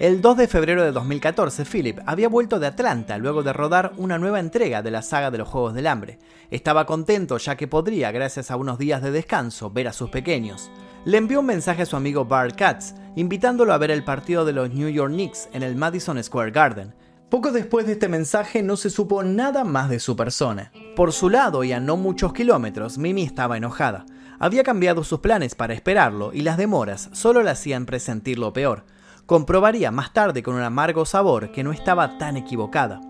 El 0.00 0.22
2 0.22 0.38
de 0.38 0.48
febrero 0.48 0.82
de 0.82 0.92
2014, 0.92 1.66
Philip 1.66 1.98
había 2.06 2.30
vuelto 2.30 2.58
de 2.58 2.66
Atlanta 2.66 3.18
luego 3.18 3.42
de 3.42 3.52
rodar 3.52 3.92
una 3.98 4.18
nueva 4.18 4.40
entrega 4.40 4.80
de 4.80 4.90
la 4.90 5.02
saga 5.02 5.30
de 5.30 5.36
los 5.36 5.48
Juegos 5.48 5.74
del 5.74 5.86
Hambre. 5.86 6.18
Estaba 6.50 6.86
contento 6.86 7.36
ya 7.36 7.56
que 7.56 7.68
podría, 7.68 8.10
gracias 8.10 8.50
a 8.50 8.56
unos 8.56 8.78
días 8.78 9.02
de 9.02 9.10
descanso, 9.10 9.70
ver 9.70 9.88
a 9.88 9.92
sus 9.92 10.08
pequeños. 10.08 10.70
Le 11.04 11.18
envió 11.18 11.40
un 11.40 11.46
mensaje 11.46 11.82
a 11.82 11.86
su 11.86 11.96
amigo 11.96 12.24
Bart 12.24 12.56
Katz, 12.56 12.94
invitándolo 13.14 13.74
a 13.74 13.78
ver 13.78 13.90
el 13.90 14.02
partido 14.02 14.46
de 14.46 14.54
los 14.54 14.70
New 14.70 14.88
York 14.88 15.12
Knicks 15.12 15.50
en 15.52 15.62
el 15.62 15.76
Madison 15.76 16.22
Square 16.24 16.50
Garden. 16.50 16.94
Poco 17.28 17.52
después 17.52 17.86
de 17.86 17.92
este 17.92 18.08
mensaje 18.08 18.62
no 18.62 18.78
se 18.78 18.88
supo 18.88 19.22
nada 19.22 19.64
más 19.64 19.90
de 19.90 20.00
su 20.00 20.16
persona. 20.16 20.72
Por 20.96 21.12
su 21.12 21.28
lado 21.28 21.62
y 21.62 21.72
a 21.72 21.80
no 21.80 21.98
muchos 21.98 22.32
kilómetros, 22.32 22.96
Mimi 22.96 23.22
estaba 23.22 23.58
enojada. 23.58 24.06
Había 24.38 24.62
cambiado 24.62 25.04
sus 25.04 25.20
planes 25.20 25.54
para 25.54 25.74
esperarlo 25.74 26.32
y 26.32 26.40
las 26.40 26.56
demoras 26.56 27.10
solo 27.12 27.42
le 27.42 27.50
hacían 27.50 27.84
presentir 27.84 28.38
lo 28.38 28.54
peor 28.54 28.86
comprobaría 29.30 29.92
más 29.92 30.12
tarde 30.12 30.42
con 30.42 30.56
un 30.56 30.62
amargo 30.62 31.06
sabor 31.06 31.52
que 31.52 31.62
no 31.62 31.70
estaba 31.70 32.18
tan 32.18 32.36
equivocada. 32.36 33.00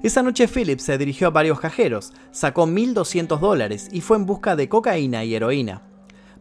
Esa 0.00 0.22
noche 0.22 0.46
Philip 0.46 0.78
se 0.78 0.96
dirigió 0.96 1.26
a 1.26 1.30
varios 1.30 1.58
cajeros, 1.58 2.12
sacó 2.30 2.68
1.200 2.68 3.40
dólares 3.40 3.88
y 3.90 4.00
fue 4.00 4.16
en 4.16 4.26
busca 4.26 4.54
de 4.54 4.68
cocaína 4.68 5.24
y 5.24 5.34
heroína. 5.34 5.82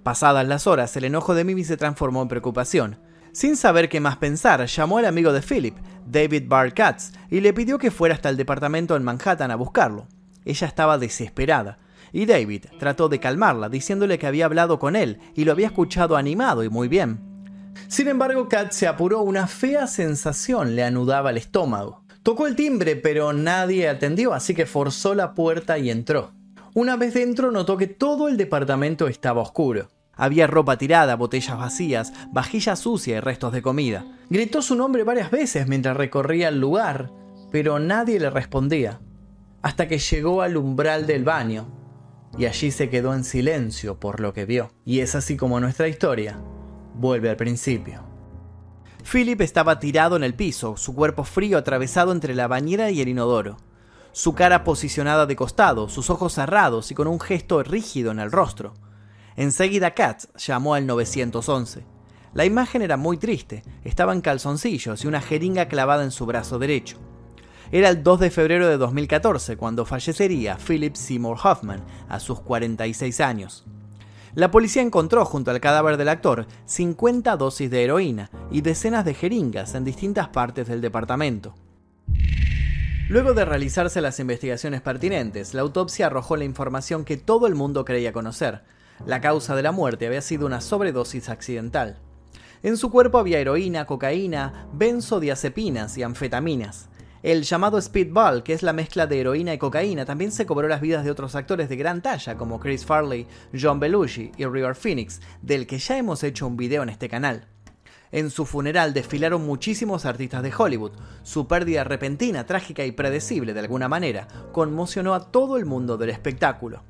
Pasadas 0.03 0.47
las 0.47 0.67
horas, 0.67 0.95
el 0.95 1.05
enojo 1.05 1.33
de 1.33 1.43
Mimi 1.43 1.63
se 1.63 1.75
transformó 1.75 2.21
en 2.21 2.27
preocupación. 2.27 2.99
Sin 3.31 3.57
saber 3.57 3.89
qué 3.89 3.99
más 3.99 4.17
pensar, 4.17 4.63
llamó 4.63 4.99
al 4.99 5.05
amigo 5.05 5.33
de 5.33 5.41
Philip, 5.41 5.75
David 6.05 6.43
Barr 6.47 6.75
Katz, 6.75 7.13
y 7.31 7.39
le 7.39 7.51
pidió 7.51 7.79
que 7.79 7.89
fuera 7.89 8.13
hasta 8.13 8.29
el 8.29 8.37
departamento 8.37 8.95
en 8.95 9.01
Manhattan 9.01 9.49
a 9.49 9.55
buscarlo. 9.55 10.07
Ella 10.45 10.67
estaba 10.67 10.99
desesperada, 10.99 11.79
y 12.13 12.27
David 12.27 12.65
trató 12.77 13.09
de 13.09 13.19
calmarla, 13.19 13.69
diciéndole 13.69 14.19
que 14.19 14.27
había 14.27 14.45
hablado 14.45 14.77
con 14.77 14.95
él 14.95 15.17
y 15.33 15.45
lo 15.45 15.51
había 15.51 15.65
escuchado 15.65 16.15
animado 16.15 16.63
y 16.63 16.69
muy 16.69 16.87
bien. 16.87 17.24
Sin 17.87 18.07
embargo, 18.07 18.49
Kat 18.49 18.71
se 18.71 18.87
apuró, 18.87 19.21
una 19.21 19.47
fea 19.47 19.87
sensación 19.87 20.75
le 20.75 20.83
anudaba 20.83 21.29
el 21.29 21.37
estómago. 21.37 22.03
Tocó 22.23 22.47
el 22.47 22.55
timbre, 22.55 22.95
pero 22.95 23.33
nadie 23.33 23.87
atendió, 23.87 24.33
así 24.33 24.55
que 24.55 24.65
forzó 24.65 25.13
la 25.13 25.33
puerta 25.35 25.77
y 25.77 25.89
entró. 25.89 26.31
Una 26.73 26.95
vez 26.97 27.13
dentro 27.13 27.51
notó 27.51 27.77
que 27.77 27.87
todo 27.87 28.27
el 28.27 28.35
departamento 28.35 29.07
estaba 29.07 29.41
oscuro. 29.41 29.89
Había 30.15 30.47
ropa 30.47 30.77
tirada, 30.77 31.15
botellas 31.15 31.57
vacías, 31.57 32.13
vajilla 32.31 32.75
sucia 32.75 33.17
y 33.17 33.19
restos 33.19 33.53
de 33.53 33.61
comida. 33.61 34.05
Gritó 34.29 34.61
su 34.61 34.75
nombre 34.75 35.03
varias 35.03 35.29
veces 35.29 35.67
mientras 35.67 35.95
recorría 35.95 36.47
el 36.47 36.59
lugar, 36.59 37.11
pero 37.51 37.79
nadie 37.79 38.19
le 38.19 38.29
respondía. 38.29 38.99
Hasta 39.61 39.87
que 39.87 39.99
llegó 39.99 40.41
al 40.41 40.57
umbral 40.57 41.05
del 41.05 41.23
baño, 41.23 41.67
y 42.37 42.45
allí 42.45 42.71
se 42.71 42.89
quedó 42.89 43.13
en 43.13 43.23
silencio 43.23 43.99
por 43.99 44.19
lo 44.19 44.33
que 44.33 44.45
vio. 44.45 44.71
Y 44.83 44.99
es 44.99 45.15
así 45.15 45.37
como 45.37 45.59
nuestra 45.59 45.87
historia 45.87 46.39
vuelve 46.95 47.29
al 47.29 47.35
principio. 47.35 48.01
Philip 49.09 49.41
estaba 49.41 49.79
tirado 49.79 50.15
en 50.15 50.23
el 50.23 50.33
piso, 50.33 50.77
su 50.77 50.95
cuerpo 50.95 51.23
frío 51.23 51.57
atravesado 51.57 52.11
entre 52.11 52.33
la 52.33 52.47
bañera 52.47 52.89
y 52.89 53.01
el 53.01 53.09
inodoro, 53.09 53.57
su 54.11 54.33
cara 54.33 54.63
posicionada 54.63 55.25
de 55.25 55.35
costado, 55.35 55.89
sus 55.89 56.09
ojos 56.09 56.33
cerrados 56.33 56.89
y 56.89 56.95
con 56.95 57.07
un 57.07 57.19
gesto 57.19 57.61
rígido 57.61 58.11
en 58.11 58.19
el 58.19 58.31
rostro. 58.31 58.73
Enseguida 59.35 59.91
Katz 59.91 60.29
llamó 60.37 60.73
al 60.73 60.87
911. 60.87 61.85
La 62.33 62.45
imagen 62.45 62.81
era 62.81 62.97
muy 62.97 63.17
triste, 63.17 63.63
estaba 63.83 64.13
en 64.13 64.21
calzoncillos 64.21 65.03
y 65.03 65.07
una 65.07 65.21
jeringa 65.21 65.67
clavada 65.67 66.03
en 66.03 66.11
su 66.11 66.25
brazo 66.25 66.59
derecho. 66.59 66.97
Era 67.71 67.89
el 67.89 68.03
2 68.03 68.19
de 68.19 68.31
febrero 68.31 68.67
de 68.67 68.77
2014 68.77 69.57
cuando 69.57 69.85
fallecería 69.85 70.57
Philip 70.57 70.95
Seymour 70.95 71.37
Hoffman 71.43 71.83
a 72.07 72.19
sus 72.19 72.39
46 72.39 73.21
años. 73.21 73.65
La 74.35 74.51
policía 74.51 74.81
encontró 74.81 75.23
junto 75.23 75.51
al 75.51 75.61
cadáver 75.61 75.95
del 75.95 76.09
actor 76.09 76.45
50 76.65 77.37
dosis 77.37 77.71
de 77.71 77.85
heroína 77.85 78.29
y 78.51 78.59
decenas 78.59 79.05
de 79.05 79.13
jeringas 79.13 79.75
en 79.75 79.85
distintas 79.85 80.27
partes 80.27 80.67
del 80.67 80.81
departamento. 80.81 81.55
Luego 83.07 83.33
de 83.33 83.45
realizarse 83.45 84.01
las 84.01 84.19
investigaciones 84.19 84.81
pertinentes, 84.81 85.53
la 85.53 85.61
autopsia 85.61 86.07
arrojó 86.07 86.35
la 86.35 86.43
información 86.43 87.05
que 87.05 87.15
todo 87.15 87.47
el 87.47 87.55
mundo 87.55 87.85
creía 87.85 88.11
conocer. 88.11 88.63
La 89.05 89.21
causa 89.21 89.55
de 89.55 89.63
la 89.63 89.71
muerte 89.71 90.05
había 90.05 90.21
sido 90.21 90.45
una 90.45 90.59
sobredosis 90.59 91.29
accidental. 91.29 91.99
En 92.61 92.75
su 92.75 92.91
cuerpo 92.91 93.19
había 93.19 93.39
heroína, 93.39 93.85
cocaína, 93.85 94.67
benzodiazepinas 94.73 95.97
y 95.97 96.03
anfetaminas. 96.03 96.89
El 97.25 97.41
llamado 97.41 97.81
Speedball, 97.81 98.43
que 98.43 98.53
es 98.53 98.61
la 98.61 98.71
mezcla 98.71 99.07
de 99.07 99.19
heroína 99.19 99.51
y 99.51 99.57
cocaína, 99.57 100.05
también 100.05 100.31
se 100.31 100.45
cobró 100.45 100.67
las 100.67 100.79
vidas 100.79 101.03
de 101.03 101.09
otros 101.09 101.33
actores 101.33 101.67
de 101.69 101.75
gran 101.75 102.03
talla 102.03 102.37
como 102.37 102.59
Chris 102.59 102.85
Farley, 102.85 103.25
John 103.59 103.79
Belushi 103.79 104.31
y 104.37 104.45
River 104.45 104.75
Phoenix, 104.75 105.21
del 105.41 105.65
que 105.65 105.79
ya 105.79 105.97
hemos 105.97 106.21
hecho 106.21 106.45
un 106.45 106.55
video 106.55 106.83
en 106.83 106.89
este 106.89 107.09
canal. 107.09 107.47
En 108.11 108.29
su 108.29 108.45
funeral 108.45 108.93
desfilaron 108.93 109.43
muchísimos 109.43 110.05
artistas 110.05 110.43
de 110.43 110.53
Hollywood. 110.55 110.91
Su 111.23 111.47
pérdida 111.47 111.83
repentina, 111.83 112.45
trágica 112.45 112.85
y 112.85 112.91
predecible 112.91 113.55
de 113.55 113.61
alguna 113.61 113.87
manera 113.87 114.27
conmocionó 114.51 115.15
a 115.15 115.31
todo 115.31 115.57
el 115.57 115.65
mundo 115.65 115.97
del 115.97 116.11
espectáculo. 116.11 116.83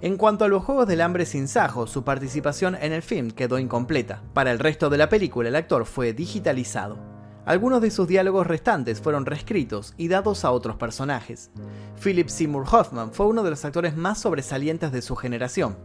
En 0.00 0.16
cuanto 0.16 0.44
a 0.44 0.48
los 0.48 0.62
Juegos 0.62 0.86
del 0.86 1.00
Hambre 1.00 1.26
sin 1.26 1.48
Sajo, 1.48 1.88
su 1.88 2.04
participación 2.04 2.76
en 2.80 2.92
el 2.92 3.02
film 3.02 3.32
quedó 3.32 3.58
incompleta. 3.58 4.22
Para 4.32 4.52
el 4.52 4.60
resto 4.60 4.90
de 4.90 4.98
la 4.98 5.08
película, 5.08 5.48
el 5.48 5.56
actor 5.56 5.86
fue 5.86 6.12
digitalizado. 6.12 7.11
Algunos 7.44 7.82
de 7.82 7.90
sus 7.90 8.06
diálogos 8.06 8.46
restantes 8.46 9.00
fueron 9.00 9.26
reescritos 9.26 9.94
y 9.96 10.06
dados 10.06 10.44
a 10.44 10.52
otros 10.52 10.76
personajes. 10.76 11.50
Philip 12.00 12.28
Seymour 12.28 12.66
Hoffman 12.70 13.12
fue 13.12 13.26
uno 13.26 13.42
de 13.42 13.50
los 13.50 13.64
actores 13.64 13.96
más 13.96 14.20
sobresalientes 14.20 14.92
de 14.92 15.02
su 15.02 15.16
generación. 15.16 15.76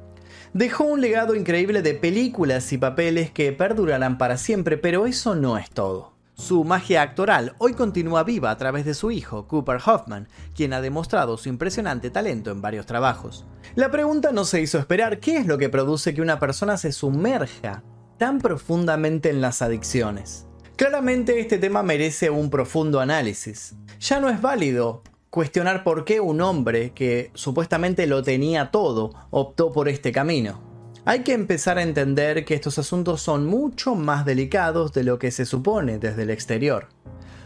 Dejó 0.53 0.83
un 0.83 1.01
legado 1.01 1.33
increíble 1.33 1.81
de 1.81 1.95
películas 1.95 2.71
y 2.73 2.77
papeles 2.77 3.31
que 3.31 3.51
perdurarán 3.53 4.19
para 4.19 4.37
siempre, 4.37 4.77
pero 4.77 5.07
eso 5.07 5.33
no 5.33 5.57
es 5.57 5.69
todo. 5.71 6.13
Su 6.35 6.63
magia 6.63 7.01
actoral 7.01 7.55
hoy 7.57 7.73
continúa 7.73 8.23
viva 8.23 8.51
a 8.51 8.57
través 8.57 8.85
de 8.85 8.93
su 8.93 9.09
hijo, 9.09 9.47
Cooper 9.47 9.79
Hoffman, 9.83 10.27
quien 10.53 10.73
ha 10.73 10.81
demostrado 10.81 11.35
su 11.37 11.49
impresionante 11.49 12.11
talento 12.11 12.51
en 12.51 12.61
varios 12.61 12.85
trabajos. 12.85 13.47
La 13.73 13.89
pregunta 13.89 14.31
no 14.31 14.45
se 14.45 14.61
hizo 14.61 14.77
esperar, 14.77 15.19
¿qué 15.19 15.37
es 15.37 15.47
lo 15.47 15.57
que 15.57 15.69
produce 15.69 16.13
que 16.13 16.21
una 16.21 16.39
persona 16.39 16.77
se 16.77 16.91
sumerja 16.91 17.81
tan 18.19 18.37
profundamente 18.37 19.31
en 19.31 19.41
las 19.41 19.63
adicciones? 19.63 20.46
Claramente 20.77 21.39
este 21.39 21.57
tema 21.57 21.81
merece 21.81 22.29
un 22.29 22.51
profundo 22.51 22.99
análisis. 22.99 23.73
Ya 23.99 24.19
no 24.19 24.29
es 24.29 24.39
válido 24.39 25.01
cuestionar 25.31 25.83
por 25.83 26.05
qué 26.05 26.19
un 26.19 26.39
hombre 26.39 26.91
que 26.91 27.31
supuestamente 27.33 28.05
lo 28.05 28.21
tenía 28.21 28.69
todo 28.69 29.11
optó 29.31 29.71
por 29.71 29.89
este 29.89 30.11
camino. 30.11 30.61
Hay 31.03 31.23
que 31.23 31.33
empezar 31.33 31.79
a 31.79 31.81
entender 31.81 32.45
que 32.45 32.53
estos 32.53 32.77
asuntos 32.77 33.23
son 33.23 33.47
mucho 33.47 33.95
más 33.95 34.23
delicados 34.23 34.93
de 34.93 35.03
lo 35.03 35.17
que 35.17 35.31
se 35.31 35.47
supone 35.47 35.97
desde 35.97 36.21
el 36.21 36.29
exterior. 36.29 36.89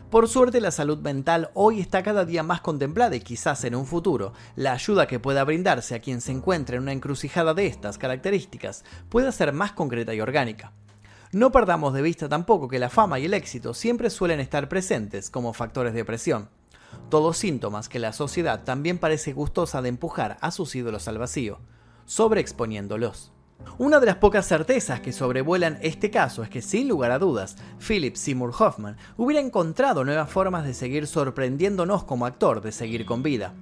Por 0.09 0.27
suerte 0.27 0.59
la 0.59 0.71
salud 0.71 0.97
mental 0.97 1.51
hoy 1.53 1.79
está 1.79 2.03
cada 2.03 2.25
día 2.25 2.43
más 2.43 2.59
contemplada 2.59 3.15
y 3.15 3.21
quizás 3.21 3.63
en 3.63 3.75
un 3.75 3.85
futuro 3.85 4.33
la 4.57 4.73
ayuda 4.73 5.07
que 5.07 5.19
pueda 5.19 5.45
brindarse 5.45 5.95
a 5.95 6.01
quien 6.01 6.19
se 6.19 6.33
encuentre 6.33 6.75
en 6.75 6.83
una 6.83 6.91
encrucijada 6.91 7.53
de 7.53 7.67
estas 7.67 7.97
características 7.97 8.83
pueda 9.07 9.31
ser 9.31 9.53
más 9.53 9.71
concreta 9.71 10.13
y 10.13 10.19
orgánica. 10.19 10.73
No 11.33 11.51
perdamos 11.51 11.93
de 11.93 12.01
vista 12.01 12.27
tampoco 12.27 12.67
que 12.67 12.77
la 12.77 12.89
fama 12.89 13.17
y 13.17 13.25
el 13.25 13.33
éxito 13.33 13.73
siempre 13.73 14.09
suelen 14.09 14.41
estar 14.41 14.67
presentes 14.67 15.29
como 15.29 15.53
factores 15.53 15.93
de 15.93 16.03
presión, 16.03 16.49
todos 17.09 17.37
síntomas 17.37 17.87
que 17.87 17.99
la 17.99 18.11
sociedad 18.11 18.63
también 18.65 18.97
parece 18.97 19.31
gustosa 19.31 19.81
de 19.81 19.87
empujar 19.87 20.37
a 20.41 20.51
sus 20.51 20.75
ídolos 20.75 21.07
al 21.07 21.17
vacío, 21.17 21.59
sobreexponiéndolos. 22.03 23.31
Una 23.77 24.01
de 24.01 24.07
las 24.07 24.15
pocas 24.15 24.45
certezas 24.45 24.99
que 24.99 25.13
sobrevuelan 25.13 25.77
este 25.81 26.11
caso 26.11 26.43
es 26.43 26.49
que, 26.49 26.61
sin 26.61 26.89
lugar 26.89 27.11
a 27.11 27.19
dudas, 27.19 27.55
Philip 27.79 28.15
Seymour 28.15 28.53
Hoffman 28.59 28.97
hubiera 29.15 29.41
encontrado 29.41 30.03
nuevas 30.03 30.29
formas 30.29 30.65
de 30.65 30.73
seguir 30.73 31.07
sorprendiéndonos 31.07 32.03
como 32.03 32.25
actor, 32.25 32.61
de 32.61 32.71
seguir 32.71 33.05
con 33.05 33.23
vida. 33.23 33.53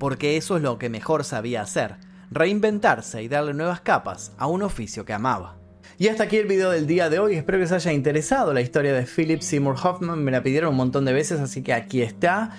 porque 0.00 0.38
eso 0.38 0.56
es 0.56 0.62
lo 0.62 0.78
que 0.78 0.88
mejor 0.88 1.24
sabía 1.24 1.60
hacer, 1.60 1.98
reinventarse 2.30 3.22
y 3.22 3.28
darle 3.28 3.52
nuevas 3.52 3.82
capas 3.82 4.32
a 4.38 4.46
un 4.46 4.62
oficio 4.62 5.04
que 5.04 5.12
amaba. 5.12 5.59
Y 5.98 6.08
hasta 6.08 6.24
aquí 6.24 6.36
el 6.36 6.46
video 6.46 6.70
del 6.70 6.86
día 6.86 7.10
de 7.10 7.18
hoy, 7.18 7.34
espero 7.34 7.58
que 7.58 7.64
os 7.64 7.72
haya 7.72 7.92
interesado 7.92 8.54
la 8.54 8.60
historia 8.60 8.94
de 8.94 9.04
Philip 9.04 9.40
Seymour 9.42 9.76
Hoffman, 9.82 10.24
me 10.24 10.30
la 10.30 10.42
pidieron 10.42 10.70
un 10.70 10.76
montón 10.76 11.04
de 11.04 11.12
veces, 11.12 11.40
así 11.40 11.62
que 11.62 11.74
aquí 11.74 12.02
está. 12.02 12.52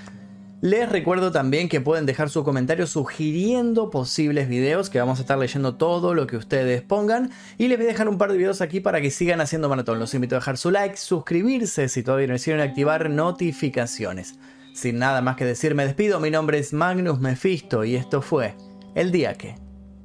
Les 0.61 0.87
recuerdo 0.87 1.31
también 1.31 1.69
que 1.69 1.81
pueden 1.81 2.05
dejar 2.05 2.29
sus 2.29 2.43
comentarios 2.43 2.91
sugiriendo 2.91 3.89
posibles 3.89 4.47
videos, 4.47 4.91
que 4.91 4.99
vamos 4.99 5.17
a 5.17 5.21
estar 5.21 5.39
leyendo 5.39 5.73
todo 5.73 6.13
lo 6.13 6.27
que 6.27 6.37
ustedes 6.37 6.83
pongan. 6.83 7.31
Y 7.57 7.67
les 7.67 7.79
voy 7.79 7.87
a 7.87 7.89
dejar 7.89 8.07
un 8.07 8.19
par 8.19 8.31
de 8.31 8.37
videos 8.37 8.61
aquí 8.61 8.79
para 8.79 9.01
que 9.01 9.09
sigan 9.09 9.41
haciendo 9.41 9.69
maratón. 9.69 9.97
Los 9.97 10.13
invito 10.13 10.35
a 10.35 10.39
dejar 10.39 10.59
su 10.59 10.69
like, 10.69 10.97
suscribirse 10.97 11.89
si 11.89 12.03
todavía 12.03 12.27
no 12.27 12.35
hicieron 12.35 12.61
activar 12.61 13.09
notificaciones. 13.09 14.35
Sin 14.75 14.99
nada 14.99 15.21
más 15.21 15.35
que 15.35 15.45
decir, 15.45 15.73
me 15.73 15.83
despido. 15.83 16.19
Mi 16.19 16.29
nombre 16.29 16.59
es 16.59 16.73
Magnus 16.73 17.19
Mephisto 17.19 17.83
y 17.83 17.95
esto 17.95 18.21
fue 18.21 18.53
El 18.93 19.11
Día 19.11 19.33
que. 19.33 19.70